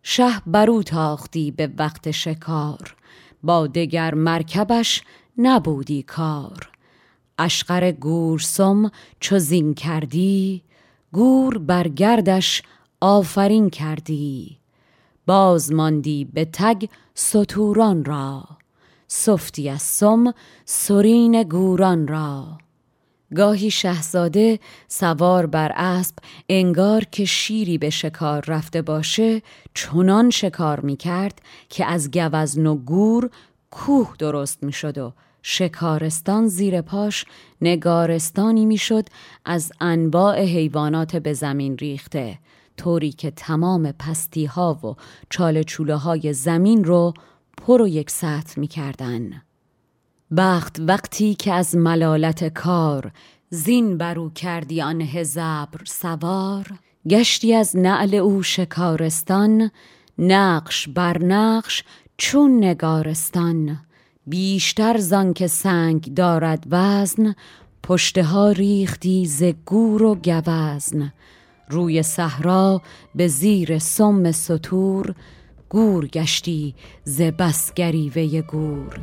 شه 0.03 0.39
برو 0.48 0.84
تاختی 0.84 1.51
به 1.51 1.70
وقت 1.77 2.12
شکار 2.12 2.96
با 3.43 3.67
دگر 3.67 4.13
مرکبش 4.13 5.01
نبودی 5.38 6.03
کار. 6.03 6.70
اشقر 7.38 7.91
گورسم 7.91 8.91
چو 9.20 9.39
زین 9.39 9.74
کردی 9.74 10.63
گور 11.12 11.58
برگردش 11.58 12.62
آفرین 13.01 13.70
کردی. 13.70 14.58
باز 15.25 15.72
ماندی 15.72 16.25
به 16.25 16.46
تگ 16.46 16.86
ستوران 17.15 18.05
را. 18.05 18.43
سفتی 19.15 19.70
از 19.70 19.82
سم 19.82 20.34
سرین 20.65 21.43
گوران 21.43 22.08
را. 22.08 22.58
گاهی 23.36 23.72
شهزاده 23.72 24.60
سوار 24.88 25.46
بر 25.46 25.72
اسب 25.75 26.15
انگار 26.50 27.03
که 27.12 27.25
شیری 27.25 27.77
به 27.77 27.89
شکار 27.89 28.43
رفته 28.48 28.82
باشه 28.82 29.41
چنان 29.74 30.29
شکار 30.29 30.79
می 30.79 30.98
کرد 30.98 31.41
که 31.70 31.86
از 31.86 32.12
گوزن 32.12 32.67
و 32.67 32.75
گور 32.75 33.29
کوه 33.72 34.13
درست 34.20 34.63
می 34.63 34.74
شد 34.74 34.98
و 34.98 35.13
شکارستان 35.41 36.48
زیر 36.48 36.82
پاش 36.82 37.25
نگارستانی 37.62 38.65
می‌شد 38.65 39.05
از 39.46 39.72
انواع 39.82 40.41
حیوانات 40.41 41.15
به 41.15 41.34
زمین 41.34 41.77
ریخته 41.77 42.39
طوری 42.77 43.12
که 43.12 43.32
تمام 43.32 43.91
پستی 43.91 44.46
ها 44.46 44.79
و 44.84 44.96
چاله 45.29 45.63
چوله 45.63 45.96
های 45.96 46.34
زمین 46.34 46.84
رو 46.84 47.13
پر 47.57 47.81
و 47.81 47.88
یک 47.88 48.10
سطح 48.10 48.60
می 48.60 48.67
کردن. 48.67 49.41
بخت 50.38 50.77
وقتی 50.79 51.36
که 51.36 51.53
از 51.53 51.75
ملالت 51.75 52.48
کار 52.48 53.12
زین 53.50 53.98
برو 53.98 54.29
کردی 54.29 54.81
آن 54.81 55.01
هزبر 55.01 55.86
سوار 55.86 56.67
گشتی 57.10 57.53
از 57.53 57.77
نعل 57.77 58.15
او 58.15 58.43
شکارستان 58.43 59.71
نقش 60.17 60.88
بر 60.88 61.17
نقش 61.23 61.84
چون 62.17 62.63
نگارستان 62.63 63.80
بیشتر 64.28 64.97
زان 64.97 65.34
که 65.34 65.47
سنگ 65.47 66.13
دارد 66.13 66.63
وزن 66.69 67.36
پشته 67.84 68.23
ها 68.23 68.51
ریختی 68.51 69.25
ز 69.25 69.43
گور 69.43 70.04
و 70.04 70.15
گوزن 70.15 71.13
روی 71.69 72.04
صحرا 72.04 72.82
به 73.15 73.28
زیر 73.28 73.80
سم 73.80 74.32
سطور 74.32 75.15
گور 75.73 76.07
گشتی 76.07 76.75
ز 77.03 77.21
بس 77.21 77.73
گریوه 77.73 78.41
گور. 78.41 78.99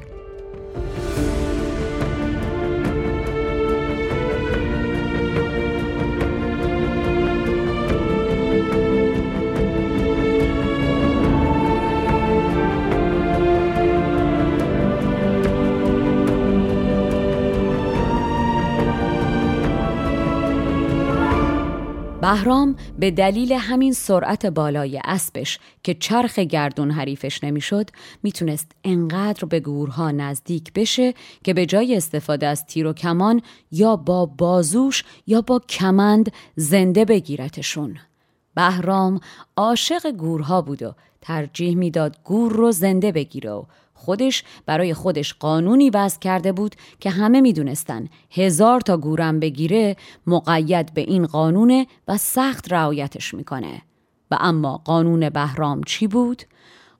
بهرام 22.30 22.76
به 22.98 23.10
دلیل 23.10 23.52
همین 23.52 23.92
سرعت 23.92 24.46
بالای 24.46 25.00
اسبش 25.04 25.58
که 25.82 25.94
چرخ 25.94 26.38
گردون 26.38 26.90
حریفش 26.90 27.44
نمی‌شد 27.44 27.90
می‌تونست 28.22 28.72
انقدر 28.84 29.44
به 29.44 29.60
گورها 29.60 30.10
نزدیک 30.10 30.72
بشه 30.72 31.14
که 31.44 31.54
به 31.54 31.66
جای 31.66 31.96
استفاده 31.96 32.46
از 32.46 32.66
تیر 32.66 32.86
و 32.86 32.92
کمان 32.92 33.42
یا 33.72 33.96
با 33.96 34.26
بازوش 34.26 35.04
یا 35.26 35.40
با 35.40 35.58
کمند 35.58 36.32
زنده 36.56 37.04
بگیرتشون. 37.04 37.98
بهرام 38.54 39.20
عاشق 39.56 40.10
گورها 40.10 40.62
بود 40.62 40.82
و 40.82 40.94
ترجیح 41.20 41.76
می‌داد 41.76 42.16
گور 42.24 42.52
رو 42.52 42.72
زنده 42.72 43.12
بگیره 43.12 43.50
و 43.50 43.64
خودش 43.94 44.44
برای 44.66 44.94
خودش 44.94 45.34
قانونی 45.34 45.90
وضع 45.90 46.18
کرده 46.18 46.52
بود 46.52 46.74
که 47.00 47.10
همه 47.10 47.40
می‌دونستن 47.40 48.08
هزار 48.30 48.80
تا 48.80 48.96
گورم 48.96 49.40
بگیره 49.40 49.96
مقید 50.26 50.94
به 50.94 51.00
این 51.00 51.26
قانونه 51.26 51.86
و 52.08 52.16
سخت 52.16 52.72
رعایتش 52.72 53.34
می‌کنه 53.34 53.82
و 54.30 54.36
اما 54.40 54.76
قانون 54.76 55.30
بهرام 55.30 55.82
چی 55.82 56.06
بود؟ 56.06 56.42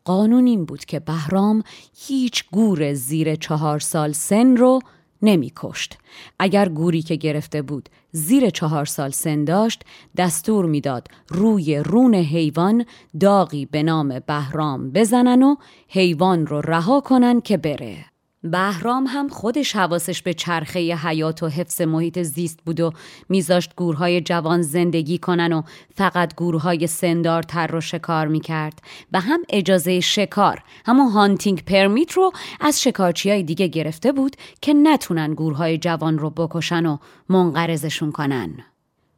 قانون 0.05 0.47
این 0.47 0.65
بود 0.65 0.85
که 0.85 1.01
بهرام 1.01 1.63
هیچ 1.99 2.45
گور 2.53 2.95
زیر 2.95 3.35
چهار 3.35 3.79
سال 3.79 4.13
سن 4.13 4.57
رو 4.57 4.81
نمی 5.23 5.53
کشت. 5.57 5.99
اگر 6.39 6.69
گوری 6.69 7.03
که 7.03 7.17
گرفته 7.17 7.63
بود 7.63 7.89
زیر 8.13 8.51
چهار 8.51 8.85
سال 8.85 9.11
سن 9.11 9.45
داشت 9.45 9.83
دستور 10.17 10.67
می‌داد 10.67 11.09
روی 11.29 11.77
رون 11.77 12.15
حیوان 12.15 12.85
داغی 13.21 13.67
به 13.67 13.83
نام 13.83 14.19
بهرام 14.27 14.91
بزنن 14.91 15.43
و 15.43 15.57
حیوان 15.89 16.47
رو 16.47 16.61
رها 16.61 17.01
کنن 17.01 17.41
که 17.41 17.57
بره. 17.57 18.10
بهرام 18.43 19.07
هم 19.07 19.29
خودش 19.29 19.77
حواسش 19.77 20.23
به 20.23 20.35
چرخه 20.35 20.95
حیات 20.95 21.43
و 21.43 21.49
حفظ 21.49 21.81
محیط 21.81 22.19
زیست 22.23 22.59
بود 22.67 22.81
و 22.81 22.93
میذاشت 23.29 23.75
گورهای 23.77 24.21
جوان 24.21 24.63
زندگی 24.63 25.19
کنن 25.19 25.53
و 25.53 25.63
فقط 25.95 26.35
گورهای 26.35 26.87
سندارتر 26.87 27.67
رو 27.67 27.81
شکار 27.81 28.27
می‌کرد. 28.27 28.83
و 29.13 29.21
هم 29.21 29.41
اجازه 29.49 30.01
شکار 30.01 30.63
همون 30.87 31.11
هانتینگ 31.11 31.65
پرمیت 31.65 32.13
رو 32.13 32.33
از 32.61 32.83
شکارچی 32.83 33.31
های 33.31 33.43
دیگه 33.43 33.67
گرفته 33.67 34.13
بود 34.13 34.37
که 34.61 34.75
نتونن 34.75 35.35
گورهای 35.35 35.79
جوان 35.79 36.19
رو 36.19 36.31
بکشن 36.31 36.87
و 36.87 36.99
منقرضشون 37.29 38.13
کنن. 38.13 38.65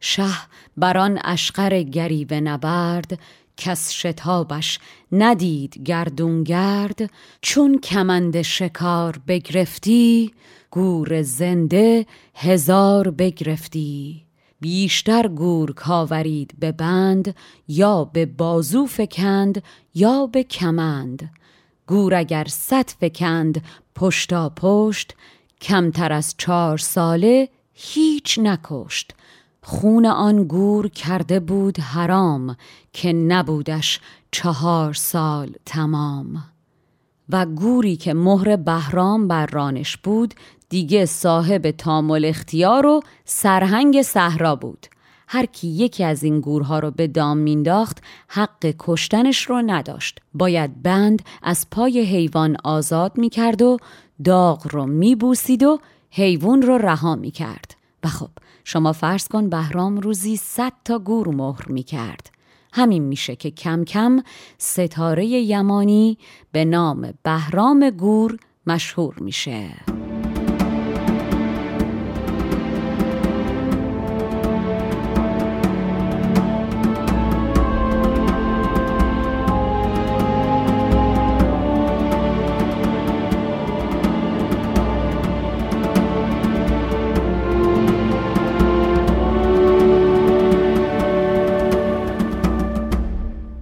شه 0.01 0.29
بران 0.77 1.19
اشقر 1.25 1.83
گریوه 1.83 2.41
نبرد 2.41 3.19
کس 3.63 3.93
شتابش 3.93 4.79
ندید 5.13 5.83
گردونگرد 5.85 7.11
چون 7.41 7.79
کمند 7.79 8.43
شکار 8.43 9.21
بگرفتی 9.29 10.33
گور 10.71 11.23
زنده 11.23 12.07
هزار 12.35 13.11
بگرفتی. 13.11 14.25
بیشتر 14.61 15.29
گور 15.29 15.73
کاورید 15.73 16.55
به 16.59 16.73
بند 16.73 17.35
یا 17.69 18.05
به 18.05 18.27
بازو 18.27 18.87
فکند 18.87 19.63
یا 19.95 20.27
به 20.27 20.43
کمند. 20.43 21.31
گور 21.87 22.15
اگر 22.15 22.47
صد 22.49 22.91
فکند 22.91 23.65
پشتا 23.95 24.49
پشت 24.57 25.15
کمتر 25.61 26.13
از 26.13 26.35
چهار 26.39 26.79
ساله 26.79 27.49
هیچ 27.73 28.39
نکشت. 28.39 29.15
خون 29.63 30.07
آن 30.07 30.45
گور 30.45 30.89
کرده 30.89 31.41
بود 31.41 31.81
حرام 31.81 32.57
که 32.93 33.13
نبودش 33.13 34.01
چهار 34.31 34.95
سال 34.95 35.51
تمام. 35.67 36.45
و 37.29 37.47
گوری 37.47 37.97
که 37.97 38.15
مهر 38.15 38.57
بهرام 38.57 39.29
بر 39.29 39.47
رانش 39.47 39.97
بود 39.97 40.35
دیگه 40.69 41.07
صاحب 41.07 41.71
تامل 41.71 42.25
اختیار 42.25 42.87
و 42.87 43.01
سرهنگ 43.25 44.03
صحرا 44.03 44.57
بود. 44.57 44.87
هر 45.29 45.47
کی 45.47 45.69
یکی 45.69 46.05
از 46.05 46.23
این 46.23 46.41
گورها 46.41 46.79
رو 46.79 46.91
به 46.91 47.07
دام 47.07 47.37
مینداخت 47.37 47.99
حق 48.29 48.75
کشتنش 48.79 49.43
رو 49.43 49.63
نداشت. 49.67 50.21
باید 50.35 50.83
بند 50.83 51.23
از 51.43 51.67
پای 51.71 52.01
حیوان 52.01 52.57
آزاد 52.65 53.19
می‌کرد 53.19 53.63
و 53.63 53.77
داغ 54.25 54.67
رو 54.71 54.87
میبوسید 54.87 55.63
و 55.63 55.79
حیوان 56.11 56.63
رو 56.63 56.79
رها 56.79 57.17
می‌کرد. 57.17 57.77
و 58.05 58.09
خب 58.09 58.31
شما 58.65 58.93
فرض 58.93 59.29
کن 59.29 59.49
بهرام 59.49 59.97
روزی 59.97 60.37
صد 60.37 60.73
تا 60.85 60.99
گور 60.99 61.29
مهر 61.29 61.69
می 61.69 61.83
کرد 61.83 62.31
همین 62.73 63.03
میشه 63.03 63.37
که 63.37 63.51
کم 63.51 63.85
کم 63.85 64.23
ستاره 64.59 65.27
یمانی 65.27 66.19
به 66.53 66.65
نام 66.65 67.15
بهرام 67.23 67.91
گور 67.91 68.39
مشهور 68.67 69.15
میشه. 69.21 69.69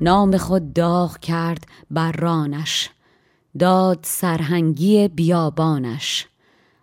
نام 0.00 0.36
خود 0.36 0.72
داغ 0.72 1.18
کرد 1.18 1.66
بر 1.90 2.12
رانش 2.12 2.90
داد 3.58 3.98
سرهنگی 4.02 5.08
بیابانش. 5.08 6.26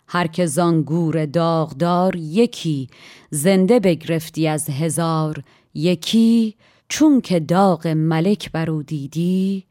هر 0.08 0.26
که 0.26 0.46
زانگور 0.46 1.26
داغدار 1.26 2.16
یکی 2.16 2.88
زنده 3.30 3.80
بگرفتی 3.80 4.48
از 4.48 4.70
هزار 4.70 5.42
یکی 5.74 6.56
چون 6.88 7.20
که 7.20 7.40
داغ 7.40 7.86
ملک 7.86 8.52
برو 8.52 8.82
دیدی 8.82 9.64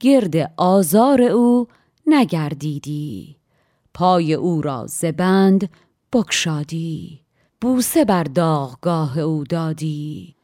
گرد 0.00 0.52
آزار 0.56 1.22
او 1.22 1.66
نگردیدی. 2.06 3.36
پای 3.94 4.34
او 4.34 4.62
را 4.62 4.86
زبند 4.86 5.70
بکشادی 6.12 7.20
بوسه 7.60 8.04
بر 8.04 8.24
داغگاه 8.24 9.18
او 9.18 9.44
دادی. 9.44 10.34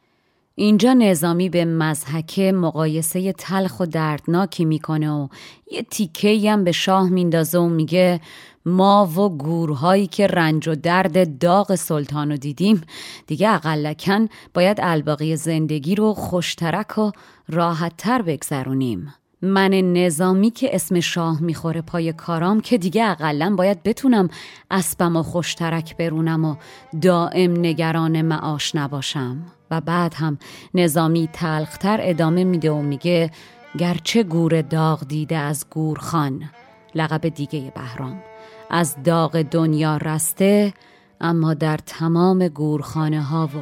اینجا 0.59 0.93
نظامی 0.93 1.49
به 1.49 1.65
مزحک 1.65 2.39
مقایسه 2.39 3.33
تلخ 3.33 3.79
و 3.79 3.85
دردناکی 3.85 4.65
می‌کنه 4.65 5.11
و 5.11 5.27
یه 5.71 5.81
تیکه 5.81 6.51
هم 6.51 6.63
به 6.63 6.71
شاه 6.71 7.09
میندازه 7.09 7.59
و 7.59 7.69
میگه 7.69 8.21
ما 8.65 9.05
و 9.05 9.29
گورهایی 9.29 10.07
که 10.07 10.27
رنج 10.27 10.67
و 10.67 10.75
درد 10.75 11.37
داغ 11.37 11.75
سلطان 11.75 12.31
رو 12.31 12.37
دیدیم 12.37 12.81
دیگه 13.27 13.49
اقلکن 13.49 14.27
باید 14.53 14.77
الباقی 14.81 15.35
زندگی 15.35 15.95
رو 15.95 16.13
خوشترک 16.13 16.97
و 16.97 17.11
راحتتر 17.49 18.21
بگذرونیم. 18.21 19.13
من 19.41 19.69
نظامی 19.69 20.51
که 20.51 20.75
اسم 20.75 20.99
شاه 20.99 21.41
می‌خوره 21.41 21.81
پای 21.81 22.13
کارام 22.13 22.61
که 22.61 22.77
دیگه 22.77 23.09
اقلا 23.09 23.55
باید 23.57 23.83
بتونم 23.83 24.29
اسبم 24.71 25.15
و 25.15 25.23
خوشترک 25.23 25.97
برونم 25.97 26.45
و 26.45 26.55
دائم 27.01 27.51
نگران 27.51 28.21
معاش 28.21 28.75
نباشم. 28.75 29.56
و 29.71 29.81
بعد 29.81 30.13
هم 30.13 30.37
نظامی 30.73 31.29
تلختر 31.33 31.99
ادامه 32.01 32.43
میده 32.43 32.71
و 32.71 32.81
میگه 32.81 33.31
گرچه 33.77 34.23
گور 34.23 34.61
داغ 34.61 35.07
دیده 35.07 35.37
از 35.37 35.65
گورخان 35.69 36.49
لقب 36.95 37.29
دیگه 37.29 37.71
بهرام. 37.75 38.21
از 38.69 38.95
داغ 39.03 39.41
دنیا 39.41 39.97
رسته 39.97 40.73
اما 41.21 41.53
در 41.53 41.77
تمام 41.77 42.47
گورخانه 42.47 43.21
ها 43.23 43.45
و 43.45 43.57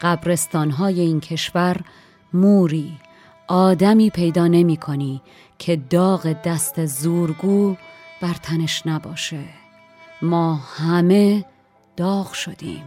قبرستان 0.00 0.70
های 0.70 1.00
این 1.00 1.20
کشور 1.20 1.80
موری 2.32 2.92
آدمی 3.48 4.10
پیدا 4.10 4.46
نمی 4.46 4.76
کنی 4.76 5.22
که 5.58 5.76
داغ 5.76 6.36
دست 6.44 6.86
زورگو 6.86 7.76
بر 8.22 8.34
تنش 8.42 8.86
نباشه. 8.86 9.44
ما 10.22 10.54
همه 10.54 11.44
داغ 11.96 12.32
شدیم. 12.32 12.84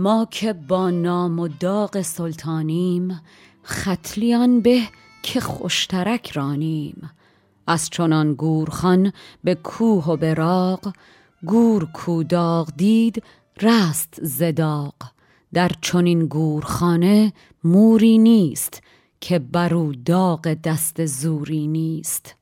ما 0.00 0.26
که 0.30 0.52
با 0.52 0.90
نام 0.90 1.38
و 1.38 1.48
داغ 1.48 2.02
سلطانیم 2.02 3.20
ختلیان 3.64 4.60
به 4.60 4.82
که 5.22 5.40
خوشترک 5.40 6.30
رانیم. 6.30 7.10
از 7.66 7.90
چنان 7.90 8.34
گورخان 8.34 9.12
به 9.44 9.54
کوه 9.54 10.04
و 10.04 10.16
به 10.16 10.34
گور 11.46 11.84
کو 11.84 12.22
داغ 12.22 12.68
دید 12.76 13.22
رست 13.62 14.18
زداغ 14.22 14.94
در 15.52 15.70
چنین 15.80 16.26
گورخانه 16.26 17.32
موری 17.64 18.18
نیست 18.18 18.82
که 19.20 19.38
برو 19.38 19.92
داغ 19.92 20.56
دست 20.64 21.06
زوری 21.06 21.66
نیست. 21.66 22.39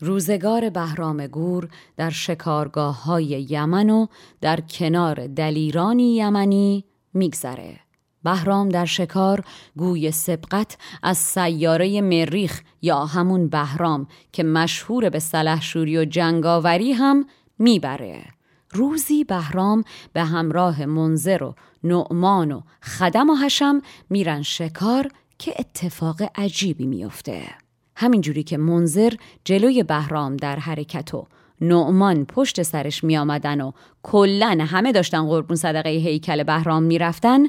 روزگار 0.00 0.70
بهرام 0.70 1.26
گور 1.26 1.68
در 1.96 2.10
شکارگاه 2.10 3.04
های 3.04 3.46
یمن 3.50 3.90
و 3.90 4.06
در 4.40 4.60
کنار 4.60 5.26
دلیرانی 5.26 6.16
یمنی 6.16 6.84
میگذره. 7.14 7.80
بهرام 8.22 8.68
در 8.68 8.84
شکار 8.84 9.44
گوی 9.76 10.10
سبقت 10.10 10.76
از 11.02 11.18
سیاره 11.18 12.00
مریخ 12.00 12.62
یا 12.82 13.04
همون 13.04 13.48
بهرام 13.48 14.06
که 14.32 14.42
مشهور 14.42 15.10
به 15.10 15.18
سلحشوری 15.18 15.98
و 15.98 16.04
جنگاوری 16.04 16.92
هم 16.92 17.26
می‌بره. 17.58 18.24
روزی 18.70 19.24
بهرام 19.24 19.84
به 20.12 20.24
همراه 20.24 20.86
منظر 20.86 21.42
و 21.42 21.54
نعمان 21.84 22.52
و 22.52 22.60
خدم 22.82 23.30
و 23.30 23.34
حشم 23.34 23.82
میرن 24.10 24.42
شکار 24.42 25.08
که 25.38 25.54
اتفاق 25.58 26.22
عجیبی 26.34 26.86
میفته. 26.86 27.65
همینجوری 27.96 28.42
که 28.42 28.56
منظر 28.56 29.12
جلوی 29.44 29.82
بهرام 29.82 30.36
در 30.36 30.56
حرکت 30.56 31.14
و 31.14 31.26
نعمان 31.60 32.24
پشت 32.24 32.62
سرش 32.62 33.04
می 33.04 33.16
آمدن 33.16 33.60
و 33.60 33.72
کلن 34.02 34.60
همه 34.60 34.92
داشتن 34.92 35.26
قربون 35.26 35.56
صدقه 35.56 35.90
هیکل 35.90 36.42
بهرام 36.42 36.82
می 36.82 36.98
رفتن 36.98 37.40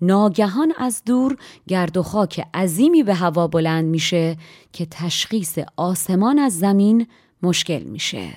ناگهان 0.00 0.72
از 0.78 1.02
دور 1.06 1.36
گرد 1.68 1.96
و 1.96 2.02
خاک 2.02 2.46
عظیمی 2.54 3.02
به 3.02 3.14
هوا 3.14 3.46
بلند 3.46 3.84
میشه 3.84 4.36
که 4.72 4.86
تشخیص 4.90 5.58
آسمان 5.76 6.38
از 6.38 6.58
زمین 6.58 7.06
مشکل 7.42 7.82
میشه. 7.82 8.28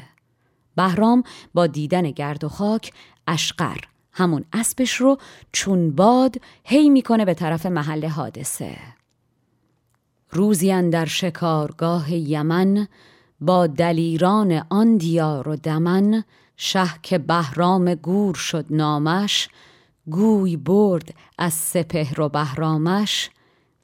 بهرام 0.75 1.23
با 1.53 1.67
دیدن 1.67 2.11
گرد 2.11 2.43
و 2.43 2.49
خاک 2.49 2.93
اشقر 3.27 3.77
همون 4.11 4.45
اسبش 4.53 4.93
رو 4.93 5.17
چون 5.51 5.91
باد 5.91 6.35
هی 6.63 6.89
می‌کنه 6.89 7.25
به 7.25 7.33
طرف 7.33 7.65
محل 7.65 8.05
حادثه. 8.05 8.96
روزی 10.31 10.89
در 10.89 11.05
شکارگاه 11.05 12.13
یمن 12.13 12.87
با 13.41 13.67
دلیران 13.67 14.63
آن 14.69 14.97
دیار 14.97 15.47
و 15.47 15.55
دمن 15.55 16.23
شه 16.57 16.87
که 17.03 17.17
بهرام 17.17 17.95
گور 17.95 18.35
شد 18.35 18.65
نامش 18.69 19.49
گوی 20.09 20.57
برد 20.57 21.13
از 21.37 21.53
سپهر 21.53 22.21
و 22.21 22.29
بهرامش 22.29 23.29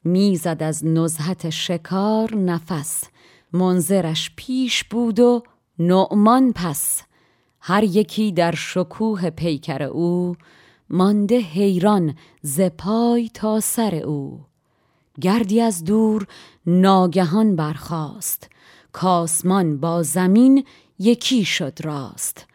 می‌زد 0.04 0.62
از 0.62 0.86
نزهت 0.86 1.50
شکار 1.50 2.36
نفس. 2.36 3.04
منظرش 3.52 4.30
پیش 4.36 4.84
بود 4.84 5.20
و 5.20 5.42
نعمان 5.78 6.52
پس. 6.52 7.02
هر 7.60 7.84
یکی 7.84 8.32
در 8.32 8.54
شکوه 8.54 9.30
پیکر 9.30 9.82
او 9.82 10.36
مانده 10.90 11.38
حیران 11.38 12.14
ز 12.42 12.60
پای 12.60 13.30
تا 13.34 13.60
سر 13.60 13.94
او. 13.94 14.40
گردی 15.20 15.60
از 15.60 15.84
دور 15.84 16.26
ناگهان 16.66 17.56
برخاست. 17.56 18.50
کاسمان 18.92 19.80
با 19.80 20.02
زمین 20.02 20.64
یکی 20.98 21.44
شد 21.44 21.78
راست. 21.82 22.46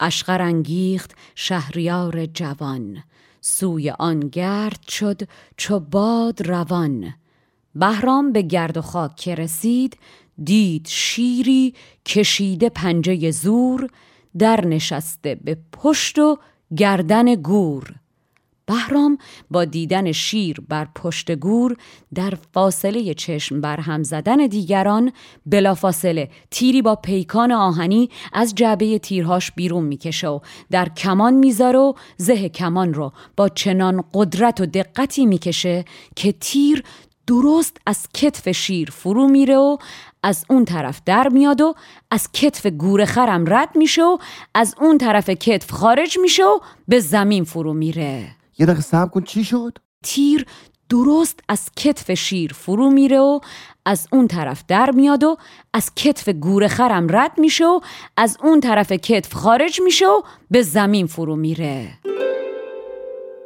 اشقر 0.00 0.42
انگیخت 0.42 1.12
شهریار 1.34 2.26
جوان. 2.26 3.02
سوی 3.40 3.90
آن 3.90 4.20
گرد 4.20 4.88
شد 4.88 5.22
چو 5.56 5.80
باد 5.80 6.48
روان. 6.48 7.14
بهرام 7.74 8.32
به 8.32 8.42
گرد 8.42 8.76
و 8.76 8.82
خاک 8.82 9.16
که 9.16 9.34
رسید 9.34 9.98
دید 10.44 10.86
شیری 10.88 11.74
کشیده 12.06 12.68
پنجه 12.68 13.30
زور 13.30 13.90
در 14.38 14.66
نشسته 14.66 15.34
به 15.34 15.58
پشت 15.72 16.18
و 16.18 16.38
گردن 16.76 17.34
گور. 17.34 17.94
بهرام 18.72 19.18
با 19.50 19.64
دیدن 19.64 20.12
شیر 20.12 20.60
بر 20.68 20.88
پشت 20.94 21.32
گور 21.32 21.76
در 22.14 22.34
فاصله 22.54 23.14
چشم 23.14 23.60
بر 23.60 23.80
هم 23.80 24.02
زدن 24.02 24.36
دیگران 24.36 25.12
بلافاصله 25.46 26.30
تیری 26.50 26.82
با 26.82 26.94
پیکان 26.94 27.52
آهنی 27.52 28.10
از 28.32 28.54
جعبه 28.54 28.98
تیرهاش 28.98 29.52
بیرون 29.52 29.84
می‌کشه 29.84 30.28
و 30.28 30.40
در 30.70 30.88
کمان 30.88 31.34
می‌ذاره 31.34 31.78
و 31.78 31.92
زه 32.16 32.48
کمان 32.48 32.94
رو 32.94 33.12
با 33.36 33.48
چنان 33.48 34.04
قدرت 34.14 34.60
و 34.60 34.66
دقتی 34.66 35.26
می‌کشه 35.26 35.84
که 36.16 36.32
تیر 36.32 36.82
درست 37.26 37.76
از 37.86 38.06
کتف 38.14 38.48
شیر 38.48 38.90
فرو 38.90 39.28
میره 39.28 39.56
و 39.56 39.76
از 40.22 40.44
اون 40.50 40.64
طرف 40.64 41.00
در 41.06 41.28
میاد 41.28 41.60
و 41.60 41.74
از 42.10 42.32
کتف 42.32 42.66
گور 42.66 43.04
خرم 43.04 43.44
رد 43.54 43.76
میشه 43.76 44.02
و 44.02 44.18
از 44.54 44.74
اون 44.80 44.98
طرف 44.98 45.30
کتف 45.30 45.70
خارج 45.70 46.18
میشه 46.18 46.44
و 46.44 46.58
به 46.88 47.00
زمین 47.00 47.44
فرو 47.44 47.72
میره. 47.72 48.41
یه 48.58 48.66
دقیقه 48.66 48.82
صبر 48.82 49.10
کن 49.10 49.22
چی 49.22 49.44
شد؟ 49.44 49.78
تیر 50.02 50.46
درست 50.88 51.40
از 51.48 51.70
کتف 51.76 52.10
شیر 52.10 52.52
فرو 52.52 52.90
میره 52.90 53.20
و 53.20 53.40
از 53.84 54.08
اون 54.12 54.28
طرف 54.28 54.64
در 54.68 54.90
میاد 54.90 55.24
و 55.24 55.36
از 55.72 55.94
کتف 55.94 56.28
گور 56.28 56.68
خرم 56.68 57.06
رد 57.10 57.38
میشه 57.38 57.66
و 57.66 57.80
از 58.16 58.38
اون 58.42 58.60
طرف 58.60 58.92
کتف 58.92 59.34
خارج 59.34 59.80
میشه 59.84 60.06
و 60.06 60.22
به 60.50 60.62
زمین 60.62 61.06
فرو 61.06 61.36
میره. 61.36 61.88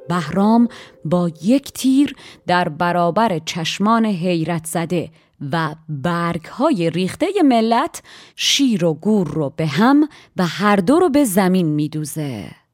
بهرام 0.08 0.68
با 1.04 1.30
یک 1.42 1.72
تیر 1.72 2.16
در 2.46 2.68
برابر 2.68 3.38
چشمان 3.38 4.06
حیرت 4.06 4.66
زده 4.66 5.10
و 5.52 5.74
برگ 5.88 6.44
های 6.44 6.90
ریخته 6.90 7.26
ملت 7.44 8.02
شیر 8.36 8.84
و 8.84 8.94
گور 8.94 9.28
رو 9.28 9.52
به 9.56 9.66
هم 9.66 10.08
و 10.36 10.46
هر 10.46 10.76
دو 10.76 10.98
رو 10.98 11.08
به 11.08 11.24
زمین 11.24 11.66
میدوزه. 11.66 12.65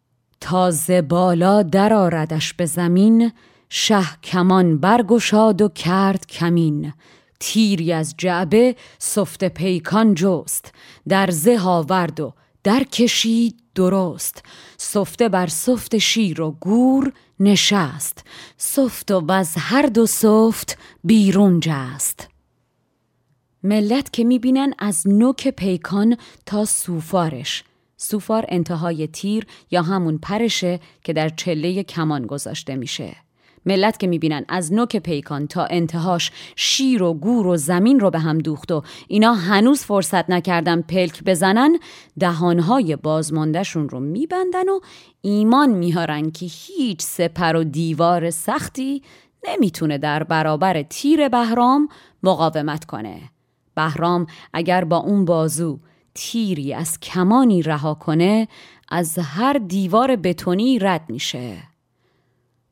تازه 0.43 1.03
بالا 1.03 1.63
درآردش 1.63 2.55
به 2.55 2.67
زمین 2.67 3.33
شه 3.69 4.21
کمان 4.23 4.79
برگشاد 4.79 5.63
و 5.63 5.69
کرد 5.69 6.27
کمین. 6.27 6.93
تیری 7.41 7.93
از 7.93 8.15
جعبه 8.19 8.77
سفت 8.99 9.45
پیکان 9.45 10.15
جست 10.15 10.75
در 11.09 11.31
زه 11.31 11.59
آورد 11.61 12.21
و 12.21 12.33
در 12.65 12.85
کشید 12.85 13.63
درست. 13.75 14.43
سفته 14.77 15.29
بر 15.29 15.47
سفت 15.47 15.99
شیر 15.99 16.41
و 16.41 16.51
گور 16.61 17.13
نشست 17.41 18.25
سفت 18.57 19.11
و 19.11 19.33
از 19.33 19.55
هر 19.59 19.87
دو 19.87 20.07
سفت 20.07 20.79
بیرون 21.05 21.61
جست. 21.61 22.29
ملت 23.63 24.13
که 24.13 24.25
می‌بینن 24.25 24.75
از 24.79 25.09
نوک 25.09 25.49
پیکان 25.49 26.17
تا 26.47 26.65
سوفارش 26.65 27.65
سوفار 28.03 28.45
انتهای 28.49 29.07
تیر 29.07 29.47
یا 29.71 29.83
همون 29.83 30.19
پرشه 30.19 30.81
که 31.05 31.13
در 31.13 31.29
چله 31.29 31.83
کمان 31.83 32.27
گذاشته 32.27 32.77
میشه. 32.77 33.17
ملت 33.67 33.99
که 33.99 34.07
می‌بینن 34.07 34.45
از 34.49 34.73
نوک 34.73 34.97
پیکان 34.97 35.47
تا 35.47 35.65
انتهاش 35.65 36.31
شیر 36.57 37.03
و 37.03 37.15
گور 37.15 37.47
و 37.47 37.57
زمین 37.57 38.01
رو 38.01 38.11
به 38.11 38.19
هم 38.19 38.39
دوخت 38.39 38.73
و 38.73 38.83
اینا 39.09 39.35
هنوز 39.35 39.81
فرصت 39.81 40.31
نکردن 40.31 40.83
پلک 40.83 41.25
بزنن 41.25 41.79
دهانهای 42.19 42.97
بازماندهشون 42.97 43.89
رو 43.89 44.01
میبندن 44.01 44.69
و 44.69 44.81
ایمان 45.21 45.71
میهارن 45.71 46.31
که 46.31 46.47
هیچ 46.47 47.03
سپر 47.03 47.57
و 47.57 47.65
دیوار 47.65 48.31
سختی 48.31 49.03
نمی‌تونه 49.49 49.99
در 49.99 50.23
برابر 50.23 50.83
تیر 50.83 51.29
بهرام 51.29 51.89
مقاومت 52.23 52.85
کنه. 52.85 53.21
بهرام 53.75 54.27
اگر 54.53 54.85
با 54.85 54.97
اون 54.97 55.25
بازو 55.25 55.79
تیری 56.15 56.75
از 56.75 57.01
کمانی 57.01 57.63
رها 57.63 57.95
کنه 57.95 58.49
از 58.89 59.19
هر 59.19 59.53
دیوار 59.53 60.17
بتونی 60.17 60.79
رد 60.79 61.05
میشه. 61.09 61.63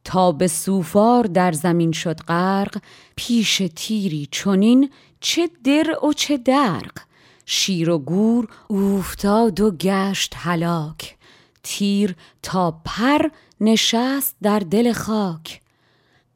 تا 0.04 0.32
به 0.32 0.46
سوفار 0.46 1.24
در 1.24 1.52
زمین 1.52 1.92
شد 1.92 2.20
غرق 2.20 2.82
پیش 3.16 3.62
تیری 3.76 4.28
چونین 4.30 4.90
چه 5.20 5.50
در 5.64 5.96
و 6.04 6.12
چه 6.12 6.36
درق. 6.36 6.98
شیر 7.46 7.90
و 7.90 7.98
گور 7.98 8.48
اوفتاد 8.68 9.60
و 9.60 9.70
گشت 9.70 10.34
هلاک. 10.36 11.16
تیر 11.62 12.16
تا 12.42 12.80
پر 12.84 13.28
نشست 13.60 14.36
در 14.42 14.58
دل 14.58 14.92
خاک. 14.92 15.60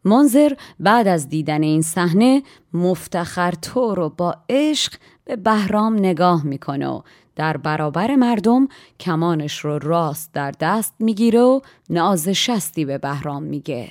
منظر 0.05 0.53
بعد 0.81 1.09
از 1.09 1.29
دیدن 1.29 1.63
این 1.63 1.83
صحنه 1.83 2.43
مفتخر 2.73 3.51
تو 3.51 3.95
رو 3.95 4.09
با 4.09 4.37
عشق 4.49 4.93
به 5.25 5.37
بهرام 5.37 5.95
نگاه 5.95 6.45
می‌کنه 6.45 6.89
و 6.89 7.01
در 7.37 7.57
برابر 7.57 8.17
مردم 8.17 8.69
کمانش 9.01 9.59
رو 9.59 9.79
راست 9.79 10.33
در 10.33 10.51
دست 10.61 10.95
می‌گیره 10.99 11.41
و 11.41 11.61
ناز 11.91 12.29
شستی 12.29 12.85
به 12.85 12.99
بهرام 12.99 13.43
میگه. 13.43 13.91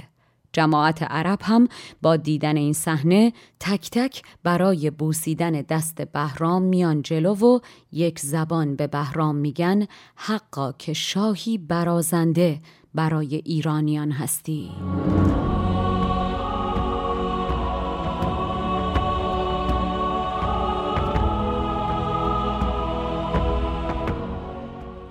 جماعت 0.53 1.03
عرب 1.03 1.39
هم 1.41 1.67
با 2.01 2.15
دیدن 2.15 2.57
این 2.57 2.73
صحنه 2.73 3.33
تک 3.59 3.89
تک 3.89 4.21
برای 4.43 4.89
بوسیدن 4.89 5.51
دست 5.51 6.01
بهرام 6.01 6.61
میان 6.61 7.01
جلو 7.01 7.33
و 7.35 7.59
یک 7.91 8.19
زبان 8.19 8.75
به 8.75 8.87
بهرام 8.87 9.35
میگن 9.35 9.87
حقا 10.15 10.71
که 10.71 10.93
شاهی 10.93 11.57
برازنده 11.57 12.59
برای 12.93 13.35
ایرانیان 13.35 14.11
هستی. 14.11 14.71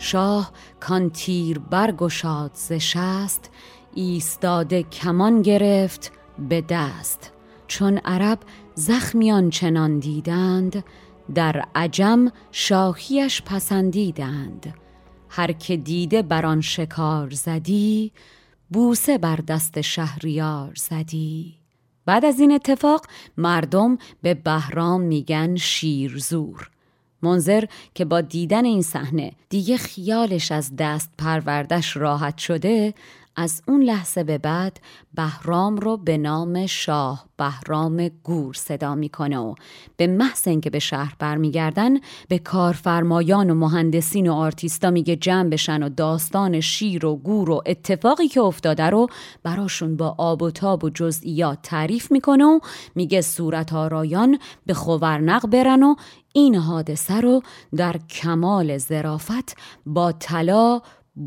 شاه 0.03 0.53
کان 0.81 1.11
تیر 1.11 1.59
برگشاد 1.59 2.51
ز 2.55 2.73
شست 2.73 3.51
ایستاده 3.95 4.83
کمان 4.83 5.43
گرفت 5.43 6.13
به 6.49 6.65
دست. 6.69 7.33
چون 7.67 7.99
عرب 7.99 8.39
زخمیان 8.75 9.51
چنان 9.51 9.99
دیدند 9.99 10.85
در 11.35 11.65
عجم 11.75 12.33
شاهیش 12.51 13.43
پسندیدند. 13.43 14.75
هر 15.29 15.53
که 15.53 15.77
دیده 15.77 16.23
بر 16.23 16.47
آن 16.47 16.61
شکار 16.61 17.31
زدی 17.31 18.13
بوسه 18.71 19.19
بر 19.19 19.37
دست 19.37 19.81
شهریار 19.81 20.73
زدی. 20.75 21.55
بعد 22.07 22.25
از 22.25 22.41
این 22.41 22.53
اتفاق 22.53 23.07
مردم 23.37 23.99
به 24.23 24.35
بهرام 24.35 25.01
میگن 25.01 25.57
شیرزور. 25.57 26.72
منظر 27.23 27.65
که 27.95 28.05
با 28.05 28.21
دیدن 28.21 28.65
این 28.65 28.83
صحنه 28.83 29.33
دیگه 29.49 29.77
خیالش 29.77 30.53
از 30.53 30.77
دست 30.77 31.11
پروردش 31.19 31.97
راحت 31.97 32.39
شده 32.39 32.95
از 33.37 33.63
اون 33.69 33.83
لحظه 33.83 34.25
به 34.25 34.39
بعد 34.39 34.81
بهرام 35.15 35.77
رو 35.77 35.97
به 35.97 36.19
نام 36.19 36.67
شاه 36.67 37.27
بهرام 37.37 38.09
گور 38.09 38.55
صدا 38.55 38.95
می‌کنه 38.95 39.39
و 39.39 39.55
به 39.97 40.07
محض 40.07 40.49
اینکه 40.49 40.71
به 40.71 40.79
شهر 40.79 41.17
برمیگردن 41.19 41.99
به 42.29 42.39
کارفرمایان 42.39 43.51
و 43.51 43.55
مهندسین 43.55 44.31
و 44.31 44.33
آرتیستا 44.33 44.91
میگه 44.91 45.17
جمع 45.17 45.49
بشن 45.49 45.83
و 45.83 45.89
داستان 45.89 46.61
شیر 46.61 47.07
و 47.07 47.17
گور 47.17 47.51
و 47.51 47.63
اتفاقی 47.67 48.29
که 48.29 48.41
افتاده 48.41 48.91
رو 48.91 49.07
براشون 49.43 49.97
با 49.97 50.15
آب 50.19 50.43
و 50.43 50.51
تاب 50.51 50.85
و 50.85 50.91
جزئیات 50.91 51.59
تعریف 51.63 52.13
می‌کنه 52.13 52.45
و 52.45 52.61
میگه 52.95 53.21
صورت 53.21 53.73
آرایان 53.73 54.39
به 54.67 54.75
خورنق 54.75 55.47
برن 55.47 55.83
و 55.83 55.95
این 56.33 56.55
حادثه 56.55 57.21
رو 57.21 57.43
در 57.77 57.97
کمال 58.11 58.79
زرافت 58.79 59.57
با 59.87 60.13
طلا 60.13 60.81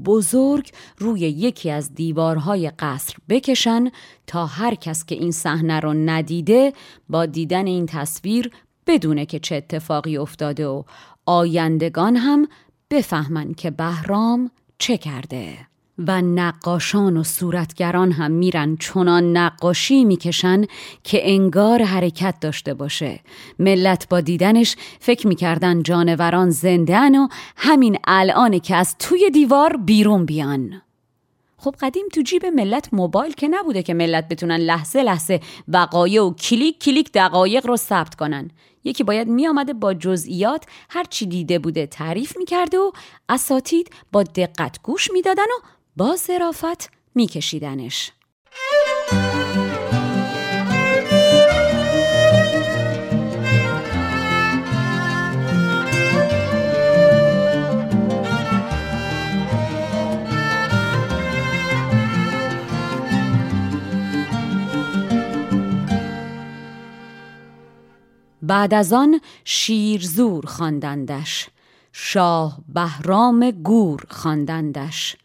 بزرگ 0.05 0.71
روی 0.97 1.19
یکی 1.19 1.71
از 1.71 1.95
دیوارهای 1.95 2.71
قصر 2.79 3.15
بکشن 3.29 3.89
تا 4.27 4.45
هر 4.45 4.75
کس 4.75 5.05
که 5.05 5.15
این 5.15 5.31
صحنه 5.31 5.79
رو 5.79 5.93
ندیده 5.93 6.73
با 7.09 7.25
دیدن 7.25 7.67
این 7.67 7.85
تصویر 7.85 8.51
بدونه 8.87 9.25
که 9.25 9.39
چه 9.39 9.55
اتفاقی 9.55 10.17
افتاده 10.17 10.67
و 10.67 10.83
آیندگان 11.25 12.15
هم 12.15 12.47
بفهمن 12.89 13.53
که 13.53 13.71
بهرام 13.71 14.51
چه 14.77 14.97
کرده. 14.97 15.57
و 15.97 16.21
نقاشان 16.21 17.17
و 17.17 17.23
صورتگران 17.23 18.11
هم 18.11 18.31
میرن 18.31 18.77
چنان 18.77 19.37
نقاشی 19.37 20.05
می‌کشن 20.05 20.65
که 21.03 21.31
انگار 21.31 21.83
حرکت 21.83 22.35
داشته 22.41 22.73
باشه. 22.73 23.19
ملت 23.59 24.09
با 24.09 24.21
دیدنش 24.21 24.75
فکر 24.99 25.27
می‌کردن 25.27 25.83
جانوران 25.83 26.49
زندهن 26.49 27.15
و 27.15 27.27
همین 27.57 27.97
الان 28.07 28.59
که 28.59 28.75
از 28.75 28.95
توی 28.99 29.29
دیوار 29.29 29.77
بیرون 29.77 30.25
بیان. 30.25 30.81
خب 31.57 31.75
قدیم 31.79 32.05
تو 32.13 32.21
جیب 32.21 32.45
ملت 32.45 32.93
موبایل 32.93 33.33
که 33.33 33.47
نبوده 33.47 33.83
که 33.83 33.93
ملت 33.93 34.27
بتونن 34.27 34.57
لحظه 34.57 35.03
لحظه 35.03 35.39
وقایع 35.67 36.23
و 36.23 36.33
کلیک 36.33 36.79
کلیک 36.79 37.11
دقایق 37.13 37.67
رو 37.67 37.77
ثبت 37.77 38.15
کنن. 38.15 38.51
یکی 38.83 39.03
باید 39.03 39.27
میآمده 39.27 39.73
با 39.73 39.93
جزئیات 39.93 40.65
هر 40.89 41.03
چی 41.03 41.25
دیده 41.25 41.59
بوده 41.59 41.87
تعریف 41.87 42.37
می‌کرده 42.37 42.77
و 42.77 42.91
اساتید 43.29 43.89
با 44.11 44.23
دقت 44.23 44.79
گوش 44.83 45.11
می‌دادن 45.11 45.43
و 45.43 45.74
با 45.97 46.15
ظرافت 46.15 46.89
میکشیدنش. 47.15 48.11
بعد 68.41 68.73
از 68.73 68.93
آن 68.93 69.21
شیرزور 69.45 70.45
خواندندش 70.45 71.49
شاه 71.91 72.59
بهرام 72.67 73.51
گور 73.51 74.03
خواندندش. 74.09 75.15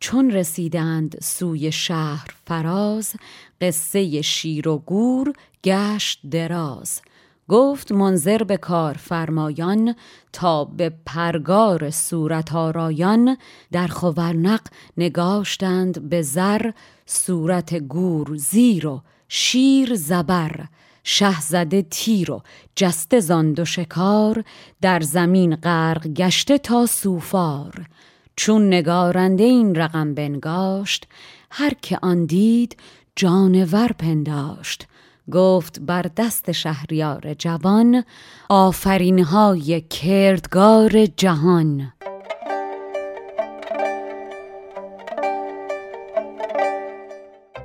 چون 0.00 0.30
رسیدند 0.30 1.16
سوی 1.22 1.72
شهر 1.72 2.28
فراز 2.46 3.12
قصه 3.60 4.22
شیر 4.22 4.68
و 4.68 4.78
گور 4.78 5.32
گشت 5.64 6.20
دراز. 6.30 7.00
گفت 7.48 7.92
منظر 7.92 8.42
به 8.42 8.56
کار 8.56 8.94
فرمایان 8.94 9.94
تا 10.32 10.64
به 10.64 10.92
پرگار 11.06 11.90
صورت 11.90 12.54
آرایان 12.54 13.36
در 13.72 13.86
خورنق 13.86 14.60
نگاشتند 14.96 16.08
به 16.08 16.22
زر 16.22 16.70
صورت 17.06 17.74
گور 17.74 18.36
زیر 18.36 18.86
و 18.86 19.02
شیر 19.28 19.94
زبر 19.94 20.66
شهزده 21.04 21.82
تیر 21.82 22.30
و 22.30 22.42
جسته 22.76 23.20
زاند 23.20 23.60
و 23.60 23.64
شکار 23.64 24.44
در 24.80 25.00
زمین 25.00 25.56
غرق 25.56 26.06
گشته 26.06 26.58
تا 26.58 26.86
سوفار. 26.86 27.86
چون 28.36 28.66
نگارنده 28.66 29.44
این 29.44 29.74
رقم 29.74 30.14
بنگاشت 30.14 31.08
هر 31.50 31.72
که 31.82 31.98
آن 32.02 32.26
دید 32.26 32.76
جانور 33.16 33.92
پنداشت. 33.98 34.86
گفت 35.32 35.80
بر 35.80 36.06
دست 36.16 36.52
شهریار 36.52 37.34
جوان 37.34 38.04
آفرینهای 38.48 39.80
کردگار 39.80 41.06
جهان. 41.06 41.92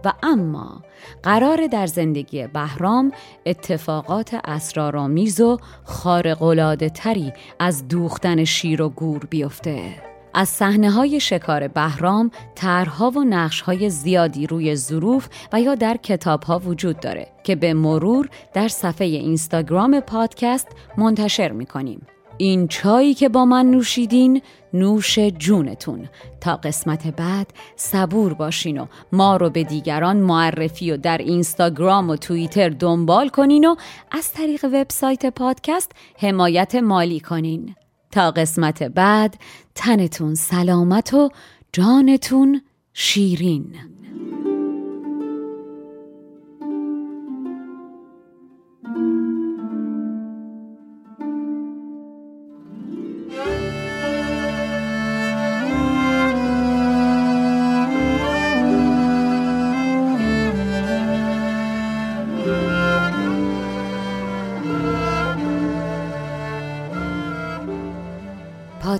و 0.06 0.14
اما 0.24 0.84
قرار 1.24 1.68
در 1.68 1.88
زندگی 1.88 2.48
بهرام 2.48 3.12
اتفاقات 3.46 4.34
اسرارآمیز 4.34 5.42
و 5.42 5.58
خارق‌العاده 5.84 6.90
تری 6.90 7.34
از 7.60 7.88
دوختن 7.88 8.44
شیر 8.44 8.82
و 8.82 8.90
گور 8.90 9.26
بیفته. 9.30 10.15
از 10.38 10.50
صحنه 10.50 10.92
های 10.92 11.20
شکار 11.20 11.68
بهرام 11.68 12.32
طرحها 12.56 13.10
و 13.10 13.24
نقش 13.24 13.62
های 13.62 13.90
زیادی 13.90 14.48
روی 14.48 14.76
ظروف 14.76 15.28
و 15.54 15.62
یا 15.62 15.76
در 15.76 15.98
کتاب 15.98 16.44
ها 16.44 16.60
وجود 16.60 17.00
داره 17.00 17.28
که 17.44 17.56
به 17.56 17.74
مرور 17.74 18.30
در 18.54 18.68
صفحه 18.68 19.08
اینستاگرام 19.08 20.00
پادکست 20.00 20.68
منتشر 20.98 21.52
می‌کنیم. 21.52 22.08
این 22.38 22.68
چایی 22.68 23.14
که 23.14 23.30
با 23.30 23.46
من 23.46 23.66
نوشیدین 23.66 24.42
نوش 24.74 25.20
جونتون. 25.20 26.10
تا 26.42 26.56
قسمت 26.56 27.08
بعد 27.08 27.48
صبور 27.76 28.34
باشین 28.34 28.78
و 28.78 28.86
ما 29.12 29.38
رو 29.38 29.50
به 29.50 29.64
دیگران 29.64 30.18
معرفی 30.18 30.92
و 30.92 30.98
در 30.98 31.18
اینستاگرام 31.18 32.10
و 32.10 32.16
توییتر 32.16 32.70
دنبال 32.70 33.30
کنین 33.30 33.66
و 33.66 33.76
از 34.12 34.34
طریق 34.34 34.66
وبسایت 34.66 35.26
پادکست 35.26 35.92
حمایت 36.18 36.76
مالی 36.76 37.20
کنین. 37.20 37.76
تا 38.16 38.32
قسمت 38.32 38.84
بعد 38.84 39.36
تنتون 39.76 40.36
سلامت 40.36 41.14
و 41.14 41.30
جانتون 41.74 42.62
شیرین. 42.94 43.76